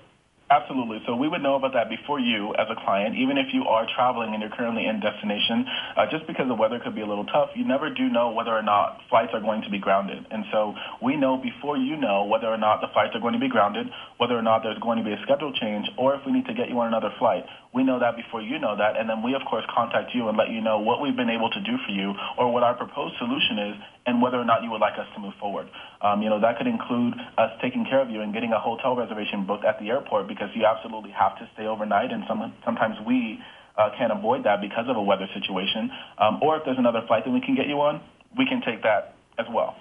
[0.49, 1.01] Absolutely.
[1.07, 3.87] So we would know about that before you as a client, even if you are
[3.95, 5.65] traveling and you're currently in destination.
[5.97, 8.53] Uh, just because the weather could be a little tough, you never do know whether
[8.53, 10.23] or not flights are going to be grounded.
[10.29, 13.39] And so we know before you know whether or not the flights are going to
[13.39, 13.87] be grounded,
[14.17, 16.53] whether or not there's going to be a schedule change, or if we need to
[16.53, 17.45] get you on another flight.
[17.75, 20.37] We know that before you know that, and then we, of course, contact you and
[20.37, 23.17] let you know what we've been able to do for you or what our proposed
[23.19, 23.75] solution is
[24.07, 25.67] and whether or not you would like us to move forward.
[25.99, 28.95] Um, you know, that could include us taking care of you and getting a hotel
[28.95, 32.95] reservation booked at the airport because you absolutely have to stay overnight, and some, sometimes
[33.05, 33.39] we
[33.77, 35.91] uh, can't avoid that because of a weather situation.
[36.17, 38.01] Um, or if there's another flight that we can get you on,
[38.37, 39.75] we can take that as well.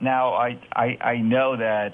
[0.00, 1.92] Now, I I, I know that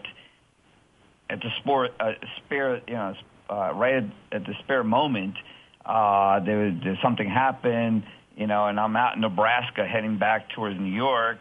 [1.28, 3.14] at the sport, uh, spare, you know,
[3.50, 5.34] uh, right at, at the spare moment,
[5.84, 8.02] uh, there, was there's something happened
[8.36, 11.38] you know, and I'm out in Nebraska heading back towards New York,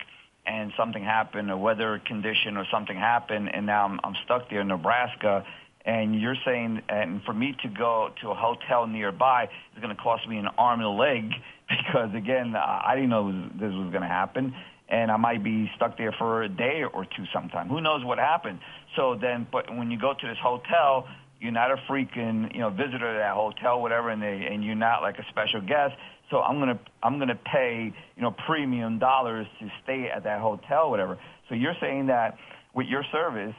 [0.47, 4.61] and something happened, a weather condition or something happened, and now I'm, I'm stuck there
[4.61, 5.45] in Nebraska.
[5.85, 9.43] And you're saying, and for me to go to a hotel nearby
[9.75, 11.31] is going to cost me an arm and a leg
[11.69, 14.55] because, again, I didn't know this was going to happen
[14.87, 17.69] and I might be stuck there for a day or two sometime.
[17.69, 18.59] Who knows what happened?
[18.95, 21.07] So then, but when you go to this hotel,
[21.39, 24.75] you're not a freaking you know visitor to that hotel, whatever, and they and you're
[24.75, 25.95] not like a special guest.
[26.31, 30.89] So I'm gonna I'm gonna pay you know premium dollars to stay at that hotel,
[30.89, 31.17] whatever.
[31.49, 32.37] So you're saying that
[32.73, 33.55] with your service,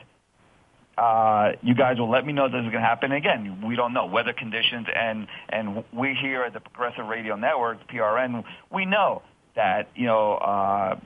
[0.98, 3.62] uh, you guys will let me know this is going to happen again.
[3.66, 8.44] We don't know weather conditions, and and we here at the Progressive Radio Network, PRN,
[8.72, 9.22] we know
[9.56, 10.98] that you know uh,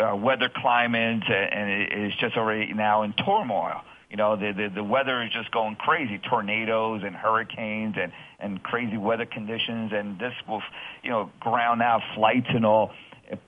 [0.00, 3.82] uh, weather climates and it is just already now in turmoil.
[4.10, 8.60] You know, the, the, the weather is just going crazy, tornadoes and hurricanes and, and
[8.62, 10.62] crazy weather conditions, and this will,
[11.04, 12.90] you know, ground out flights and all.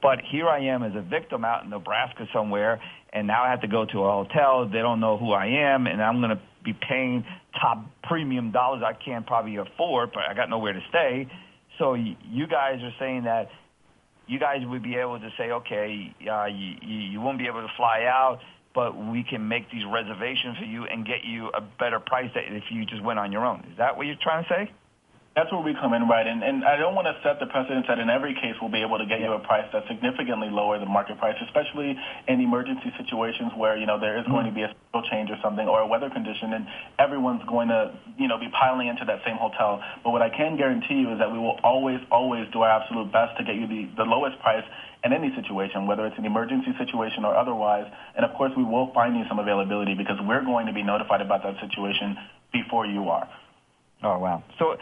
[0.00, 2.80] But here I am as a victim out in Nebraska somewhere,
[3.12, 4.68] and now I have to go to a hotel.
[4.68, 7.24] They don't know who I am, and I'm going to be paying
[7.60, 11.28] top premium dollars I can't probably afford, but I got nowhere to stay.
[11.78, 13.48] So you guys are saying that
[14.28, 17.72] you guys would be able to say, okay, uh, you, you won't be able to
[17.76, 18.38] fly out
[18.74, 22.64] but we can make these reservations for you and get you a better price if
[22.70, 23.60] you just went on your own.
[23.70, 24.70] Is that what you're trying to say?
[25.33, 26.28] That's where we come in, right?
[26.28, 28.85] And, and I don't want to set the precedence that in every case we'll be
[28.85, 31.97] able to get you a price that's significantly lower than market price, especially
[32.28, 34.68] in emergency situations where, you know, there is going to mm-hmm.
[34.68, 36.68] be a change or something or a weather condition and
[37.01, 39.80] everyone's going to, you know, be piling into that same hotel.
[40.05, 43.09] But what I can guarantee you is that we will always, always do our absolute
[43.09, 44.64] best to get you the, the lowest price
[45.01, 47.89] in any situation, whether it's an emergency situation or otherwise.
[48.16, 51.24] And of course, we will find you some availability because we're going to be notified
[51.24, 52.20] about that situation
[52.53, 53.24] before you are.
[54.05, 54.45] Oh, wow.
[54.59, 54.76] So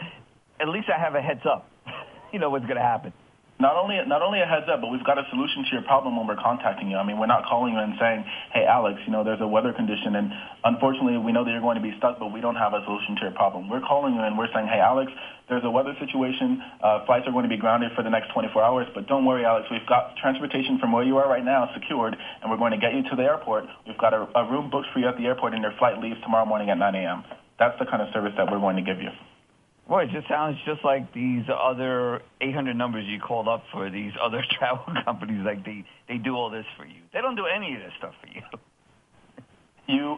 [0.61, 1.69] at least I have a heads up.
[2.33, 3.13] you know what's going to happen.
[3.61, 6.17] Not only not only a heads up, but we've got a solution to your problem
[6.17, 6.97] when we're contacting you.
[6.97, 8.25] I mean, we're not calling you and saying,
[8.57, 10.33] "Hey, Alex, you know, there's a weather condition, and
[10.65, 13.21] unfortunately, we know that you're going to be stuck, but we don't have a solution
[13.21, 15.13] to your problem." We're calling you and we're saying, "Hey, Alex,
[15.45, 16.57] there's a weather situation.
[16.81, 19.45] Uh, flights are going to be grounded for the next 24 hours, but don't worry,
[19.45, 19.69] Alex.
[19.69, 22.97] We've got transportation from where you are right now secured, and we're going to get
[22.97, 23.65] you to the airport.
[23.85, 26.17] We've got a, a room booked for you at the airport, and your flight leaves
[26.23, 27.23] tomorrow morning at 9 a.m."
[27.61, 29.13] That's the kind of service that we're going to give you.
[29.91, 34.13] Well, it just sounds just like these other 800 numbers you called up for these
[34.23, 35.43] other travel companies.
[35.43, 37.03] Like they they do all this for you.
[37.11, 38.41] They don't do any of this stuff for you.
[39.87, 40.15] You,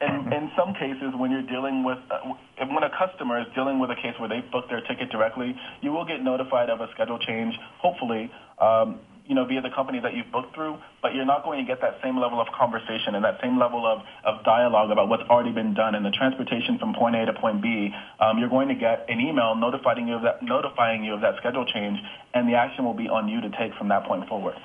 [0.00, 2.32] in in some cases, when you're dealing with uh,
[2.64, 5.92] when a customer is dealing with a case where they book their ticket directly, you
[5.92, 7.52] will get notified of a schedule change.
[7.82, 11.64] Hopefully, um, you know, via the company that you've booked through, but you're not going
[11.64, 15.08] to get that same level of conversation and that same level of, of dialogue about
[15.08, 17.90] what's already been done and the transportation from point A to point B.
[18.18, 21.36] Um, you're going to get an email notifying you of that, notifying you of that
[21.38, 21.98] schedule change,
[22.34, 24.56] and the action will be on you to take from that point forward.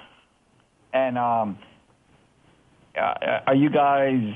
[0.93, 1.59] And um,
[2.97, 4.33] uh, are you guys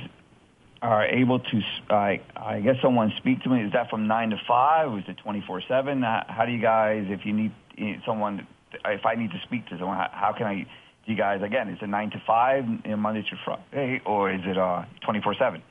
[0.81, 4.37] are able to, I, I guess someone speak to me, is that from 9 to
[4.47, 4.99] 5?
[4.99, 6.25] Is it 24-7?
[6.27, 7.51] How do you guys, if you need
[8.05, 8.47] someone
[8.85, 10.67] if I need to speak to someone, how, how can I?
[11.05, 11.69] Do you guys again?
[11.69, 15.63] Is it nine to five, Monday through Friday, or is it uh, twenty four seven?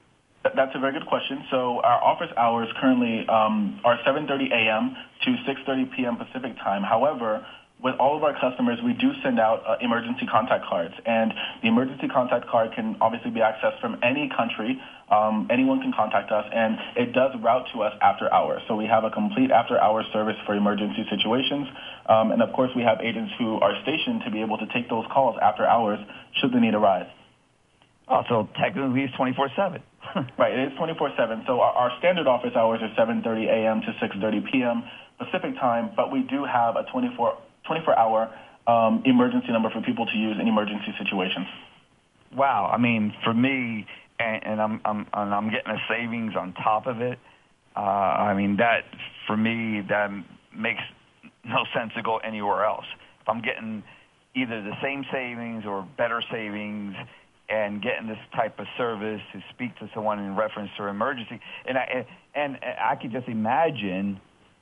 [0.43, 1.45] That's a very good question.
[1.51, 4.97] So our office hours currently um, are 7:30 a.m.
[5.25, 6.17] to 6:30 p.m.
[6.17, 6.83] Pacific time.
[6.83, 7.45] However,
[7.83, 11.33] with all of our customers, we do send out uh, emergency contact cards, and
[11.63, 14.81] the emergency contact card can obviously be accessed from any country.
[15.11, 18.63] Um, anyone can contact us, and it does route to us after hours.
[18.69, 21.67] So we have a complete after-hours service for emergency situations,
[22.09, 24.89] um, and of course, we have agents who are stationed to be able to take
[24.89, 25.99] those calls after hours
[26.41, 27.09] should the need arise.
[28.09, 29.83] Oh, so technically it's 24/7.
[30.39, 31.47] right, it is 24/7.
[31.47, 33.81] So our, our standard office hours are 7:30 a.m.
[33.83, 34.85] to 6:30 p.m.
[35.19, 37.37] Pacific time, but we do have a 24
[37.69, 38.33] 24-hour
[38.67, 41.47] um, emergency number for people to use in emergency situations.
[42.35, 43.87] Wow, I mean, for me,
[44.19, 47.19] and, and I'm I'm and I'm getting a savings on top of it.
[47.77, 48.85] Uh, I mean, that
[49.27, 50.11] for me that
[50.57, 50.83] makes
[51.49, 52.87] no sense to go anywhere else.
[53.23, 53.83] If I'm getting
[54.35, 56.95] either the same savings or better savings
[57.49, 61.79] and getting this type of service to speak to someone in reference to emergency, and
[61.79, 64.21] I and, I can just imagine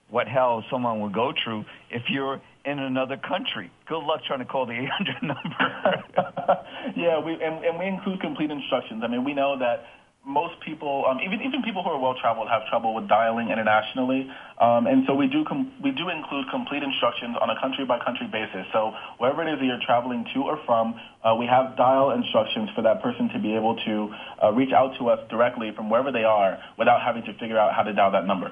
[0.09, 3.71] what hell someone would go through if you're in another country.
[3.89, 6.05] Good luck trying to call the 800 number.
[6.97, 9.03] yeah, we and, and we include complete instructions.
[9.05, 9.85] I mean, we know that
[10.27, 14.27] most people, um, even even people who are well traveled, have trouble with dialing internationally,
[14.59, 18.03] um, and so we do com- we do include complete instructions on a country by
[18.03, 18.67] country basis.
[18.73, 22.71] So wherever it is that you're traveling to or from, uh, we have dial instructions
[22.75, 26.11] for that person to be able to uh, reach out to us directly from wherever
[26.11, 28.51] they are without having to figure out how to dial that number.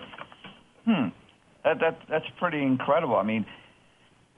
[0.86, 1.10] Hmm,
[1.64, 3.16] that that that's pretty incredible.
[3.16, 3.46] I mean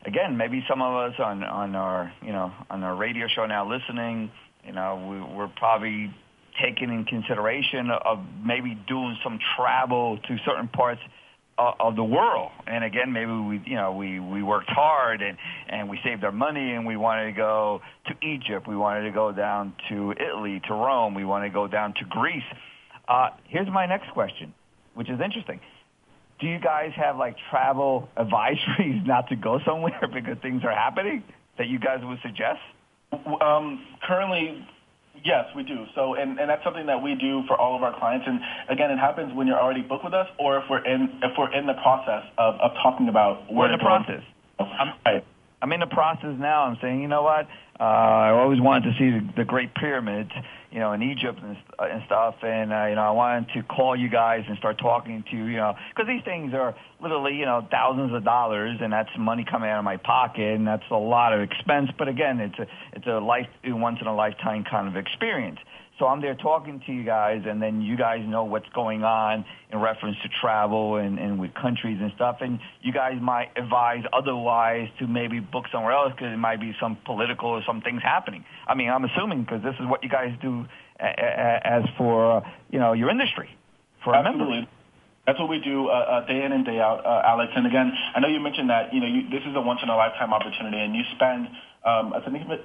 [0.07, 3.69] again, maybe some of us on on our you know on our radio show now
[3.69, 4.31] listening,
[4.65, 6.15] you know, we, we're probably
[6.63, 11.01] taking in consideration of maybe doing some travel to certain parts
[11.59, 12.51] of, of the world.
[12.67, 15.37] And again, maybe we you know we we worked hard and
[15.69, 19.13] and we saved our money and we wanted to go to Egypt, we wanted to
[19.13, 22.43] go down to Italy, to Rome, we wanted to go down to Greece.
[23.09, 24.53] Uh, here's my next question,
[24.95, 25.61] which is interesting
[26.41, 31.23] do you guys have like travel advisories not to go somewhere because things are happening
[31.59, 32.61] that you guys would suggest?
[33.41, 34.67] Um, currently,
[35.25, 35.85] yes, we do.
[35.95, 38.27] So, and, and that's something that we do for all of our clients.
[38.27, 41.33] And again, it happens when you're already booked with us, or if we're in if
[41.39, 44.23] we're in the process of, of talking about where we're in the process.
[44.59, 45.25] I'm, right.
[45.63, 46.65] I'm in the process now.
[46.65, 47.49] I'm saying, you know what?
[47.79, 50.31] Uh, I always wanted to see the, the Great Pyramids,
[50.77, 52.35] you know, in Egypt and, uh, and stuff.
[52.43, 55.47] And, uh, you know, I wanted to call you guys and start talking to you,
[55.47, 59.47] you know, because these things are literally, you know, thousands of dollars and that's money
[59.51, 61.89] coming out of my pocket and that's a lot of expense.
[61.97, 65.61] But again, it's a, it's a life, once in a lifetime kind of experience.
[65.99, 69.47] So I'm there talking to you guys, and then you guys know what's going on
[69.73, 72.37] in reference to travel and, and with countries and stuff.
[72.43, 76.77] And you guys might advise otherwise to maybe book somewhere else because it might be
[76.79, 78.45] some political or some things happening.
[78.69, 80.66] I mean, I'm assuming because this is what you guys do
[81.01, 83.49] as for you know your industry
[84.05, 84.67] for Absolutely.
[84.67, 84.73] members.
[85.27, 87.51] That's what we do uh, uh, day in and day out, uh, Alex.
[87.57, 89.89] And again, I know you mentioned that you know you, this is a once in
[89.89, 91.49] a lifetime opportunity, and you spend
[91.87, 92.21] um, a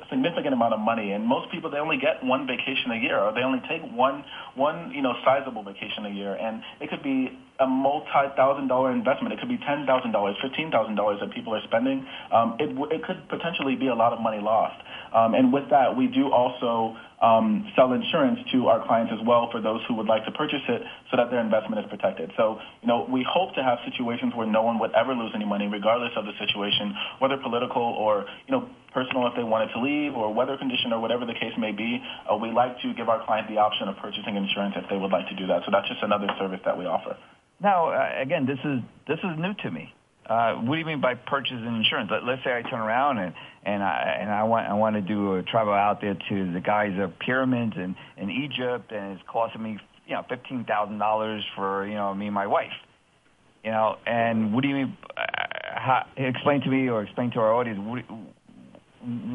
[0.10, 1.12] significant amount of money.
[1.12, 4.26] And most people, they only get one vacation a year, or they only take one,
[4.56, 6.36] one you know, sizable vacation a year.
[6.36, 9.34] And it could be a multi-thousand dollar investment.
[9.34, 12.06] It could be $10,000, $15,000 that people are spending.
[12.34, 14.82] Um, it, it could potentially be a lot of money lost.
[15.14, 19.50] Um, and with that, we do also um, sell insurance to our clients as well
[19.52, 20.82] for those who would like to purchase it
[21.12, 22.32] so that their investment is protected.
[22.36, 25.46] So, you know, we hope to have situations where no one would ever lose any
[25.46, 29.80] money regardless of the situation, whether political or, you know, personal if they wanted to
[29.80, 32.02] leave or weather condition or whatever the case may be.
[32.26, 35.12] Uh, we like to give our client the option of purchasing insurance if they would
[35.12, 35.62] like to do that.
[35.66, 37.16] So that's just another service that we offer.
[37.62, 39.94] Now, uh, again, this is this is new to me.
[40.26, 42.10] Uh, what do you mean by purchasing insurance?
[42.12, 43.34] Let, let's say I turn around and
[43.64, 46.60] and I and I want I want to do a travel out there to the
[46.60, 51.86] Giza pyramids in in Egypt, and it's costing me you know fifteen thousand dollars for
[51.86, 52.74] you know me and my wife.
[53.64, 54.98] You know, and what do you mean?
[55.16, 55.22] Uh,
[55.76, 58.04] how, explain to me or explain to our audience what,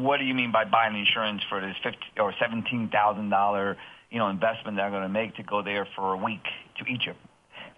[0.03, 3.77] what do you mean by buying insurance for this fifty or seventeen thousand dollar
[4.09, 6.43] you know investment that I'm going to make to go there for a week
[6.79, 7.19] to Egypt?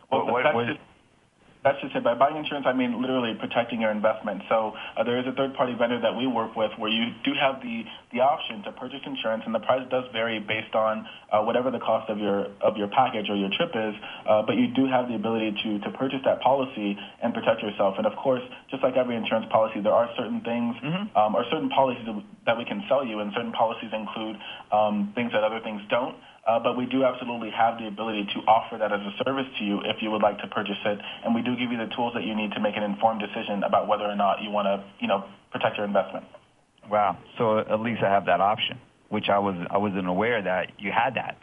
[0.09, 0.67] What, what, what,
[1.63, 2.03] that's just it.
[2.03, 4.43] By buying insurance, I mean literally protecting your investment.
[4.47, 7.59] So uh, there is a third-party vendor that we work with where you do have
[7.59, 7.83] the,
[8.15, 11.79] the option to purchase insurance, and the price does vary based on uh, whatever the
[11.79, 13.93] cost of your of your package or your trip is.
[14.23, 17.95] Uh, but you do have the ability to to purchase that policy and protect yourself.
[17.99, 18.41] And of course,
[18.71, 21.11] just like every insurance policy, there are certain things mm-hmm.
[21.11, 22.07] um, or certain policies
[22.45, 24.39] that we can sell you, and certain policies include
[24.71, 26.15] um, things that other things don't.
[26.47, 29.63] Uh, but we do absolutely have the ability to offer that as a service to
[29.63, 30.99] you if you would like to purchase it.
[31.25, 33.63] And we do give you the tools that you need to make an informed decision
[33.63, 36.25] about whether or not you want to, you know, protect your investment.
[36.89, 37.17] Wow.
[37.37, 38.79] So at least I have that option,
[39.09, 41.37] which I was I wasn't aware that you had that.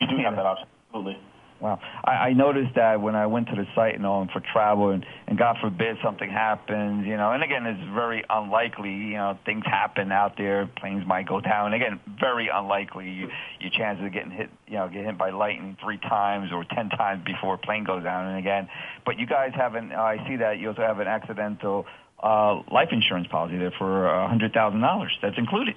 [0.00, 0.68] You do have that option.
[0.88, 1.18] Absolutely.
[1.60, 1.78] Wow.
[2.04, 5.04] I, I noticed that when I went to the site and all for travel and,
[5.26, 9.64] and God forbid something happens, you know, and again, it's very unlikely, you know, things
[9.66, 11.74] happen out there, planes might go down.
[11.74, 13.28] Again, very unlikely you,
[13.60, 16.88] your chances of getting hit, you know, get hit by lightning three times or ten
[16.88, 18.68] times before a plane goes down and again.
[19.04, 21.84] But you guys have an, I see that you also have an accidental
[22.22, 25.08] uh, life insurance policy there for a $100,000.
[25.20, 25.74] That's included.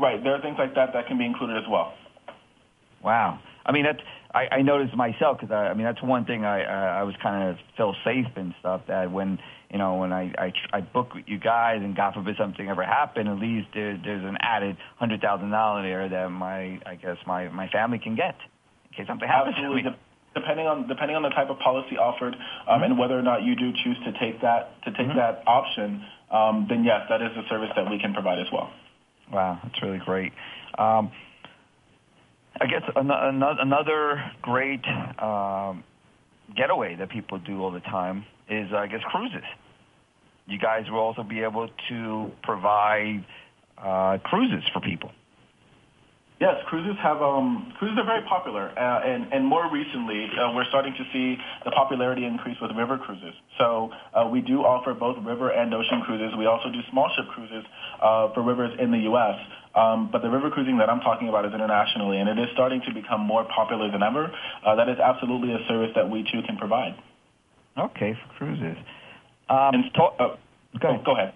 [0.00, 0.22] Right.
[0.22, 1.94] There are things like that that can be included as well.
[3.02, 3.40] Wow.
[3.64, 4.00] I mean, that's
[4.34, 7.14] I, I noticed myself because I, I mean that's one thing I I, I was
[7.22, 9.38] kind of feel safe and stuff that when
[9.70, 12.84] you know when I I, I book with you guys and God forbid something ever
[12.84, 17.16] happened, at least there, there's an added hundred thousand dollar there that my I guess
[17.26, 18.36] my my family can get
[18.90, 19.82] in case something happens Absolutely.
[19.82, 19.96] to me.
[20.34, 22.84] Depending on depending on the type of policy offered um, mm-hmm.
[22.84, 25.18] and whether or not you do choose to take that to take mm-hmm.
[25.18, 28.70] that option, um, then yes, that is a service that we can provide as well.
[29.32, 30.32] Wow, that's really great.
[30.78, 31.10] Um,
[32.60, 34.84] I guess another great
[35.18, 35.82] um,
[36.54, 39.44] getaway that people do all the time is, I guess, cruises.
[40.46, 43.24] You guys will also be able to provide
[43.78, 45.10] uh, cruises for people.
[46.40, 50.64] Yes, cruises have um, cruises are very popular, uh, and and more recently uh, we're
[50.72, 51.36] starting to see
[51.66, 53.34] the popularity increase with river cruises.
[53.58, 56.32] So uh, we do offer both river and ocean cruises.
[56.38, 57.62] We also do small ship cruises
[58.00, 59.36] uh, for rivers in the U.S.
[59.74, 62.80] Um, but the river cruising that I'm talking about is internationally, and it is starting
[62.88, 64.32] to become more popular than ever.
[64.64, 66.96] Uh, that is absolutely a service that we too can provide.
[67.76, 68.78] Okay, for cruises.
[69.50, 70.36] Um, and to- uh,
[70.80, 71.04] go, ahead.
[71.04, 71.34] go ahead.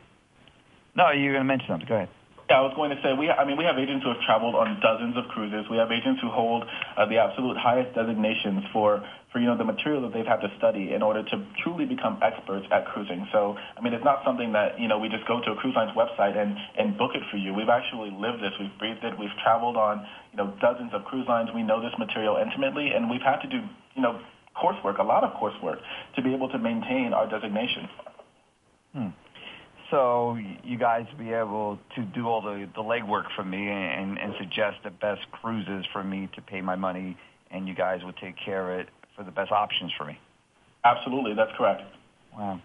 [0.96, 1.88] No, you're going to mention something.
[1.88, 2.08] Go ahead.
[2.44, 3.32] Yeah, I was going to say we.
[3.32, 5.64] I mean, we have agents who have traveled on dozens of cruises.
[5.72, 9.00] We have agents who hold uh, the absolute highest designations for
[9.32, 12.20] for you know the material that they've had to study in order to truly become
[12.20, 13.24] experts at cruising.
[13.32, 15.72] So, I mean, it's not something that you know we just go to a cruise
[15.72, 17.56] line's website and and book it for you.
[17.56, 18.52] We've actually lived this.
[18.60, 19.16] We've breathed it.
[19.16, 21.48] We've traveled on you know dozens of cruise lines.
[21.48, 23.64] We know this material intimately, and we've had to do
[23.96, 24.20] you know
[24.52, 25.80] coursework, a lot of coursework,
[26.14, 27.88] to be able to maintain our designation.
[28.92, 29.23] Hmm
[29.94, 34.34] so you guys be able to do all the, the legwork for me and, and
[34.40, 37.16] suggest the best cruises for me to pay my money,
[37.52, 40.18] and you guys would take care of it for the best options for me.
[40.84, 41.82] Absolutely, that's correct.
[42.36, 42.60] Wow.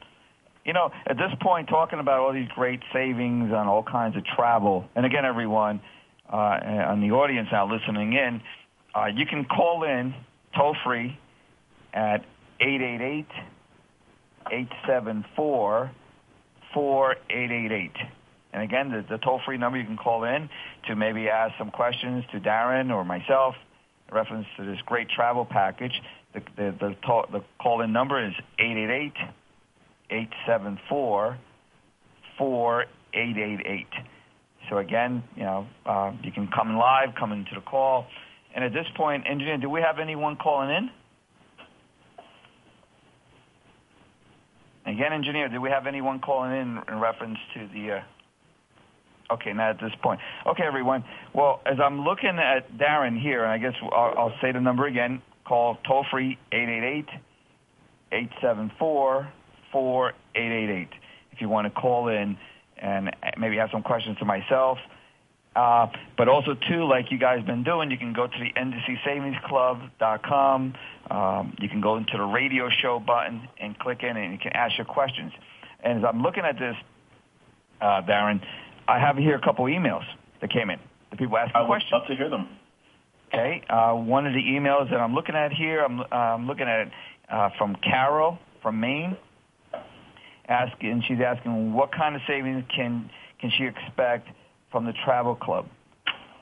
[0.65, 4.25] You know, at this point, talking about all these great savings on all kinds of
[4.25, 5.81] travel, and again, everyone
[6.33, 8.41] uh, on the audience now listening in,
[8.95, 10.15] uh, you can call in
[10.57, 11.15] toll free
[11.93, 12.25] at
[12.59, 13.27] 888
[14.51, 15.91] 874
[16.73, 17.91] 4888.
[18.51, 20.49] And again, the, the toll-free number you can call in
[20.87, 23.55] to maybe ask some questions to Darren or myself
[24.07, 26.01] in reference to this great travel package.
[26.33, 26.95] The, the, the,
[27.31, 28.33] the call-in number is
[30.09, 31.37] 888-874-4888.
[34.69, 38.07] So again, you know, uh, you can come live, come into the call.
[38.53, 40.89] And at this point, engineer, do we have anyone calling in?
[44.89, 47.97] Again, engineer, do we have anyone calling in in reference to the?
[47.97, 50.19] Uh, okay, not at this point.
[50.47, 51.03] Okay, everyone.
[51.33, 55.21] Well, as I'm looking at Darren here, I guess I'll, I'll say the number again.
[55.45, 56.37] Call toll free
[58.11, 60.87] 888-874-4888
[61.31, 62.37] if you want to call in
[62.77, 64.77] and maybe have some questions to myself.
[65.55, 65.87] Uh,
[66.17, 70.73] but also too, like you guys been doing, you can go to the NDCSavingsClub.com.
[71.09, 74.53] Um, you can go into the radio show button and click in, and you can
[74.53, 75.33] ask your questions.
[75.83, 76.75] And as I'm looking at this,
[77.81, 78.41] uh, Darren,
[78.87, 80.03] I have here a couple emails
[80.41, 80.79] that came in.
[81.11, 81.91] The people asking questions I would questions.
[81.91, 82.47] love to hear them.
[83.33, 83.63] Okay.
[83.69, 86.91] Uh, one of the emails that I'm looking at here, I'm, uh, I'm looking at
[87.29, 89.17] uh, from Carol from Maine.
[90.47, 94.27] Asking, she's asking what kind of savings can can she expect
[94.71, 95.65] from the travel club,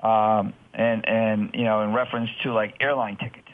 [0.04, 3.48] um, and and you know in reference to like airline tickets.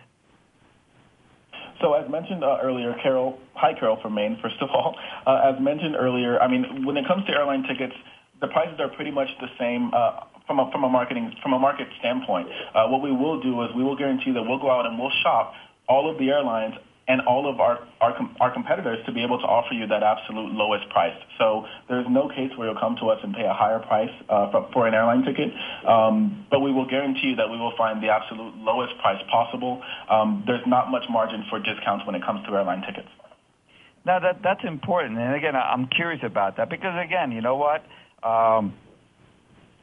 [1.81, 4.95] So as mentioned uh, earlier, Carol, hi Carol from Maine, first of all.
[5.27, 7.93] Uh, as mentioned earlier, I mean, when it comes to airline tickets,
[8.39, 11.59] the prices are pretty much the same uh, from a from a marketing from a
[11.59, 12.47] market standpoint.
[12.73, 15.11] Uh, what we will do is we will guarantee that we'll go out and we'll
[15.23, 15.53] shop
[15.87, 16.73] all of the airlines
[17.07, 20.53] and all of our, our, our competitors to be able to offer you that absolute
[20.53, 21.15] lowest price.
[21.37, 24.51] So there's no case where you'll come to us and pay a higher price uh,
[24.51, 25.51] for, for an airline ticket,
[25.85, 29.81] um, but we will guarantee you that we will find the absolute lowest price possible.
[30.09, 33.09] Um, there's not much margin for discounts when it comes to airline tickets.
[34.05, 37.83] Now that that's important, and again, I'm curious about that because again, you know what?
[38.21, 38.73] Um,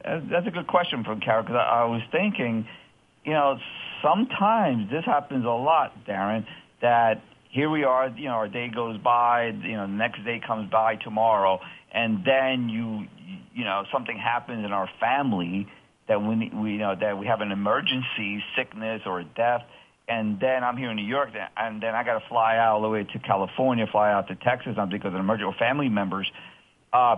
[0.03, 2.67] that's a good question from Carol because I, I was thinking,
[3.25, 3.57] you know,
[4.03, 6.45] sometimes this happens a lot, Darren
[6.81, 10.41] that here we are, you know, our day goes by, you know, the next day
[10.45, 11.59] comes by tomorrow,
[11.93, 13.07] and then you,
[13.53, 15.67] you know, something happens in our family
[16.07, 19.63] that we, we you know, that we have an emergency, sickness or a death,
[20.07, 22.81] and then I'm here in New York, and then I got to fly out all
[22.81, 25.89] the way to California, fly out to Texas, something because of an emergency or family
[25.89, 26.31] members.
[26.93, 27.17] Uh,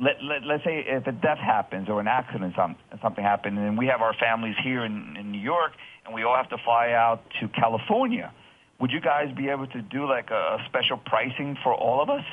[0.00, 3.76] let, let, let's say if a death happens or an accident, some, something happened, and
[3.76, 5.72] we have our families here in, in New York,
[6.06, 8.32] and we all have to fly out to California
[8.82, 12.26] would you guys be able to do like a, special pricing for all of us?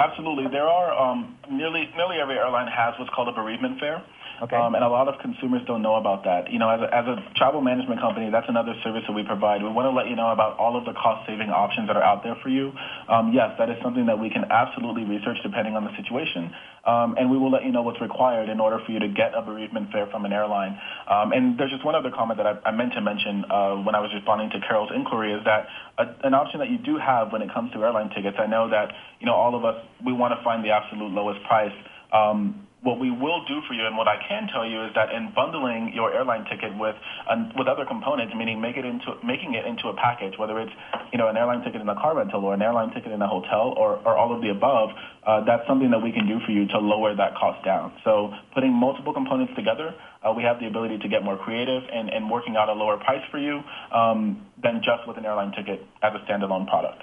[0.00, 0.50] Absolutely.
[0.50, 4.02] There are um, nearly nearly every airline has what's called a bereavement fare.
[4.42, 4.56] Okay.
[4.56, 6.50] Um, and a lot of consumers don't know about that.
[6.50, 9.62] You know, as a, as a travel management company, that's another service that we provide.
[9.62, 12.24] We want to let you know about all of the cost-saving options that are out
[12.24, 12.72] there for you.
[13.08, 16.50] Um, yes, that is something that we can absolutely research depending on the situation.
[16.82, 19.30] Um, and we will let you know what's required in order for you to get
[19.38, 20.74] a bereavement fare from an airline.
[21.06, 23.94] Um, and there's just one other comment that I, I meant to mention uh, when
[23.94, 25.70] I was responding to Carol's inquiry is that
[26.02, 28.68] a, an option that you do have when it comes to airline tickets, I know
[28.70, 28.90] that,
[29.20, 31.74] you know, all of us, we want to find the absolute lowest price.
[32.12, 35.14] Um, what we will do for you and what I can tell you is that
[35.14, 36.96] in bundling your airline ticket with
[37.30, 40.72] um, with other components, meaning make it into making it into a package, whether it's
[41.12, 43.28] you know an airline ticket in a car rental or an airline ticket in a
[43.28, 44.90] hotel or, or all of the above,
[45.24, 47.92] uh, that's something that we can do for you to lower that cost down.
[48.02, 49.94] So putting multiple components together,
[50.26, 52.96] uh, we have the ability to get more creative and, and working out a lower
[52.96, 53.62] price for you
[53.94, 57.02] um, than just with an airline ticket as a standalone product.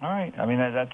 [0.00, 0.32] All right.
[0.38, 0.92] I mean, that's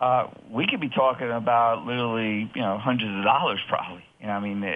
[0.00, 4.04] uh, we could be talking about literally, you know, hundreds of dollars probably.
[4.20, 4.70] You know, I mean, uh,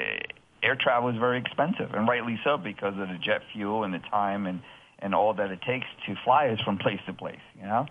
[0.62, 4.00] air travel is very expensive, and rightly so because of the jet fuel and the
[4.10, 4.60] time and
[4.98, 7.40] and all that it takes to fly us from place to place.
[7.56, 7.86] You know,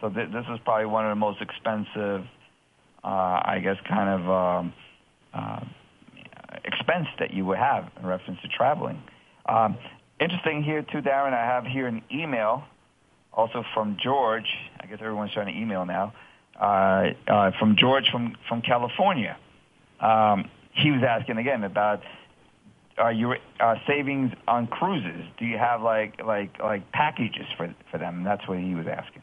[0.00, 2.24] so th- this is probably one of the most expensive,
[3.04, 4.72] uh, I guess, kind of um,
[5.34, 5.60] uh,
[6.64, 9.02] expense that you would have in reference to traveling.
[9.48, 9.78] Um,
[10.20, 11.32] interesting here too, Darren.
[11.32, 12.64] I have here an email
[13.32, 14.46] also from George.
[14.80, 16.12] I guess everyone's trying to email now
[16.60, 19.36] uh, uh, from George from from California.
[20.00, 22.02] Um, he was asking again about
[22.98, 25.24] are your uh, savings on cruises?
[25.38, 28.24] Do you have like like like packages for for them?
[28.24, 29.22] That's what he was asking.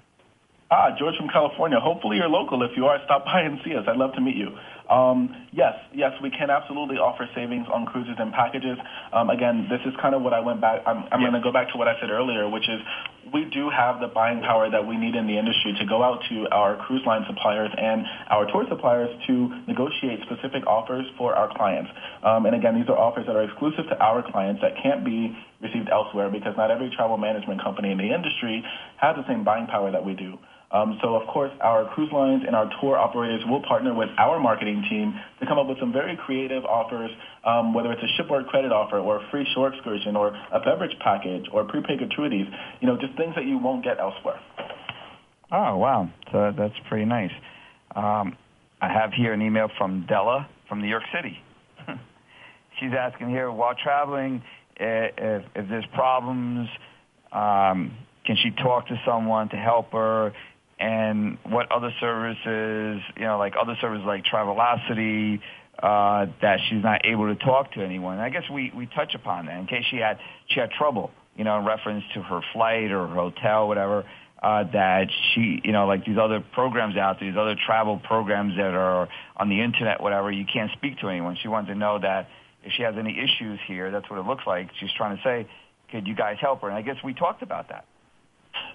[0.71, 1.79] Ah, George from California.
[1.79, 2.63] Hopefully you're local.
[2.63, 3.85] If you are, stop by and see us.
[3.87, 4.49] I'd love to meet you.
[4.89, 8.77] Um, yes, yes, we can absolutely offer savings on cruises and packages.
[9.13, 10.81] Um, again, this is kind of what I went back.
[10.85, 12.81] I'm, I'm going to go back to what I said earlier, which is
[13.31, 16.19] we do have the buying power that we need in the industry to go out
[16.29, 21.47] to our cruise line suppliers and our tour suppliers to negotiate specific offers for our
[21.55, 21.89] clients.
[22.21, 25.35] Um, and again, these are offers that are exclusive to our clients that can't be
[25.61, 28.63] received elsewhere because not every travel management company in the industry
[28.97, 30.37] has the same buying power that we do.
[30.73, 34.39] Um, so, of course, our cruise lines and our tour operators will partner with our
[34.39, 37.11] marketing team to come up with some very creative offers,
[37.45, 40.97] um, whether it's a shipboard credit offer or a free shore excursion or a beverage
[40.99, 42.47] package or prepaid gratuities,
[42.81, 44.39] you know, just things that you won't get elsewhere.
[45.51, 46.09] Oh, wow.
[46.31, 47.31] So that's pretty nice.
[47.95, 48.35] Um,
[48.81, 51.37] I have here an email from Della from New York City.
[52.79, 54.41] She's asking here, while traveling,
[54.75, 56.67] if, if there's problems,
[57.31, 57.95] um,
[58.25, 60.33] can she talk to someone to help her?
[60.79, 65.39] And what other services, you know, like other services like Travelocity,
[65.81, 68.19] uh, that she's not able to talk to anyone.
[68.19, 71.43] I guess we, we touch upon that in case she had she had trouble, you
[71.43, 74.05] know, in reference to her flight or her hotel, whatever.
[74.41, 78.57] Uh, that she, you know, like these other programs out there, these other travel programs
[78.57, 79.07] that are
[79.37, 81.37] on the internet, whatever, you can't speak to anyone.
[81.41, 82.27] She wanted to know that
[82.61, 84.69] if she has any issues here, that's what it looks like.
[84.81, 85.47] She's trying to say,
[85.91, 86.67] could you guys help her?
[86.67, 87.85] And I guess we talked about that.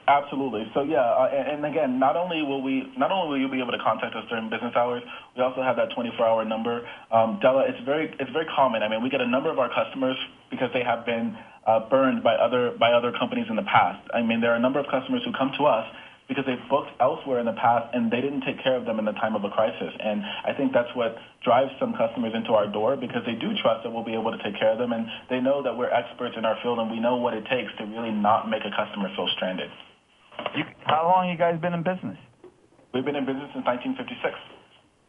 [0.09, 0.65] Absolutely.
[0.75, 3.61] So yeah, uh, and, and again, not only will we, not only will you be
[3.61, 5.03] able to contact us during business hours,
[5.37, 6.81] we also have that 24-hour number.
[7.13, 8.83] Um, Della, it's very, it's very common.
[8.83, 10.17] I mean, we get a number of our customers
[10.51, 14.01] because they have been uh, burned by other by other companies in the past.
[14.15, 15.85] I mean, there are a number of customers who come to us
[16.29, 19.05] because they've booked elsewhere in the past and they didn't take care of them in
[19.09, 19.93] the time of a crisis.
[19.99, 23.83] And I think that's what drives some customers into our door because they do trust
[23.83, 26.37] that we'll be able to take care of them and they know that we're experts
[26.37, 29.09] in our field and we know what it takes to really not make a customer
[29.17, 29.71] feel stranded.
[30.55, 32.19] You, how long you guys been in business?
[32.93, 34.37] We've been in business since 1956.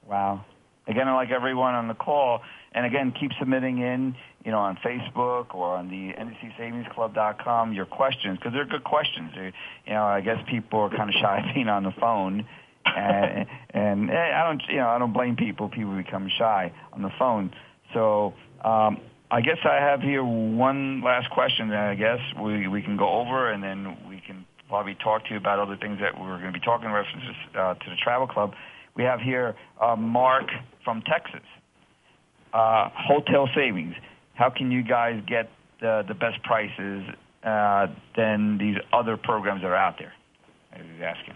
[0.07, 0.45] Wow.
[0.87, 5.53] Again, like everyone on the call, and again, keep submitting in, you know, on Facebook
[5.53, 9.31] or on the NDCSavingsClub.com your questions because they're good questions.
[9.35, 9.53] They're,
[9.85, 12.47] you know, I guess people are kind of shy being on the phone,
[12.85, 15.69] and and eh, I don't, you know, I don't blame people.
[15.69, 17.53] People become shy on the phone.
[17.93, 19.01] So um,
[19.31, 23.19] I guess I have here one last question that I guess we we can go
[23.19, 26.53] over, and then we can probably talk to you about other things that we're going
[26.53, 28.53] to be talking references uh, to the travel club.
[28.95, 30.45] We have here uh, Mark
[30.83, 31.45] from Texas.
[32.53, 33.93] Uh, hotel savings.
[34.33, 35.49] How can you guys get
[35.81, 37.03] the, the best prices
[37.43, 37.87] uh,
[38.17, 40.13] than these other programs that are out there?
[40.73, 41.35] I was asking.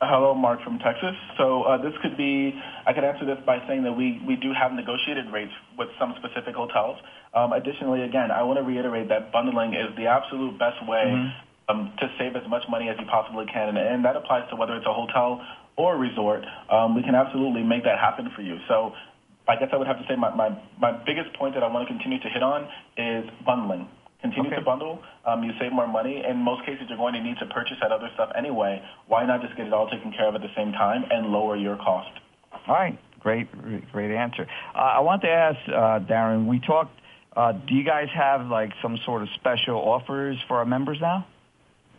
[0.00, 1.16] Hello, Mark from Texas.
[1.38, 2.52] So uh, this could be,
[2.86, 6.14] I could answer this by saying that we, we do have negotiated rates with some
[6.18, 6.98] specific hotels.
[7.32, 11.44] Um, additionally, again, I want to reiterate that bundling is the absolute best way mm-hmm
[11.68, 13.68] um, to save as much money as you possibly can.
[13.68, 15.40] And, and that applies to whether it's a hotel
[15.76, 16.44] or a resort.
[16.70, 18.58] Um, we can absolutely make that happen for you.
[18.68, 18.92] So
[19.48, 21.86] I guess I would have to say my, my, my biggest point that I want
[21.88, 23.88] to continue to hit on is bundling.
[24.22, 24.60] Continue okay.
[24.60, 25.02] to bundle.
[25.26, 26.22] Um, you save more money.
[26.26, 28.80] In most cases, you're going to need to purchase that other stuff anyway.
[29.06, 31.56] Why not just get it all taken care of at the same time and lower
[31.56, 32.08] your cost?
[32.66, 32.98] All right.
[33.20, 33.48] Great,
[33.92, 34.46] great answer.
[34.74, 36.98] Uh, I want to ask, uh, Darren, we talked,
[37.34, 41.26] uh, do you guys have like some sort of special offers for our members now?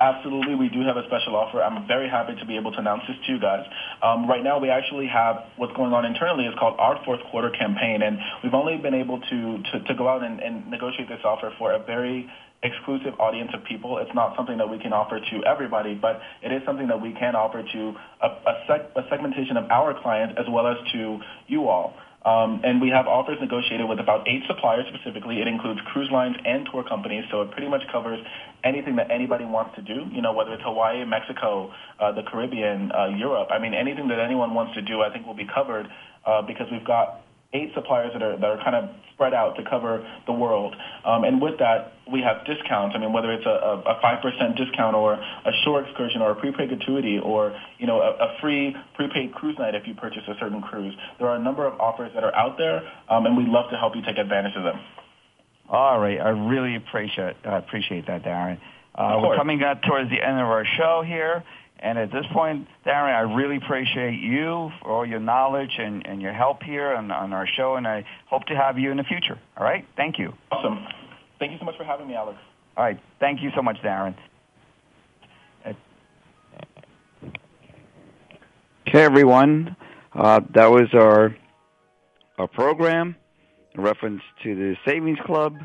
[0.06, 1.64] Absolutely, we do have a special offer.
[1.64, 3.66] I'm very happy to be able to announce this to you guys.
[4.04, 7.50] Um, right now, we actually have what's going on internally is called our fourth quarter
[7.50, 9.40] campaign, and we've only been able to
[9.72, 12.30] to, to go out and, and negotiate this offer for a very
[12.62, 13.98] exclusive audience of people.
[13.98, 17.14] It's not something that we can offer to everybody, but it is something that we
[17.14, 17.82] can offer to
[18.22, 21.96] a, a, seg- a segmentation of our clients as well as to you all.
[22.26, 25.42] Um, and we have offers negotiated with about eight suppliers specifically.
[25.42, 28.20] It includes cruise lines and tour companies, so it pretty much covers
[28.64, 30.10] anything that anybody wants to do.
[30.12, 33.50] You know, whether it's Hawaii, Mexico, uh, the Caribbean, uh, Europe.
[33.52, 35.88] I mean, anything that anyone wants to do, I think will be covered
[36.26, 37.22] uh, because we've got
[37.56, 40.76] eight suppliers that are that are kind of spread out to cover the world.
[41.06, 42.96] Um, and with that, we have discounts.
[42.96, 46.70] I mean, whether it's a, a 5% discount or a shore excursion or a prepaid
[46.70, 50.62] gratuity or, you know, a, a free prepaid cruise night if you purchase a certain
[50.62, 50.94] cruise.
[51.18, 53.78] There are a number of offers that are out there, um, and we'd love to
[53.78, 54.80] help you take advantage of them.
[55.70, 56.20] All right.
[56.20, 58.60] I really appreciate, uh, appreciate that, Darren.
[58.94, 61.44] Uh, we're coming up towards the end of our show here.
[61.80, 66.22] And at this point, Darren, I really appreciate you for all your knowledge and, and
[66.22, 69.04] your help here on, on our show, and I hope to have you in the
[69.04, 69.38] future.
[69.58, 69.86] All right?
[69.98, 70.34] Thank you.
[70.52, 70.86] Awesome.
[71.38, 72.40] Thank you so much for having me, Alex.
[72.78, 73.00] All right.
[73.20, 74.16] Thank you so much, Darren.
[78.88, 79.76] Okay, everyone.
[80.14, 81.36] Uh, that was our
[82.38, 83.16] our program
[83.74, 85.58] in reference to the Savings Club.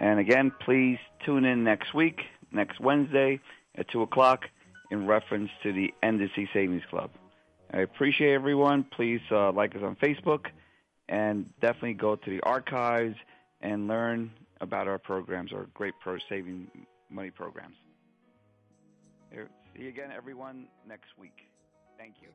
[0.00, 3.38] And again, please tune in next week, next Wednesday
[3.76, 4.40] at 2 o'clock
[4.94, 7.10] in reference to the NDC Savings Club.
[7.72, 8.84] I appreciate everyone.
[8.84, 10.46] Please uh, like us on Facebook
[11.08, 13.16] and definitely go to the archives
[13.60, 14.30] and learn
[14.60, 16.70] about our programs, our great pro saving
[17.10, 17.74] money programs.
[19.32, 21.48] See you again, everyone, next week.
[21.98, 22.28] Thank you.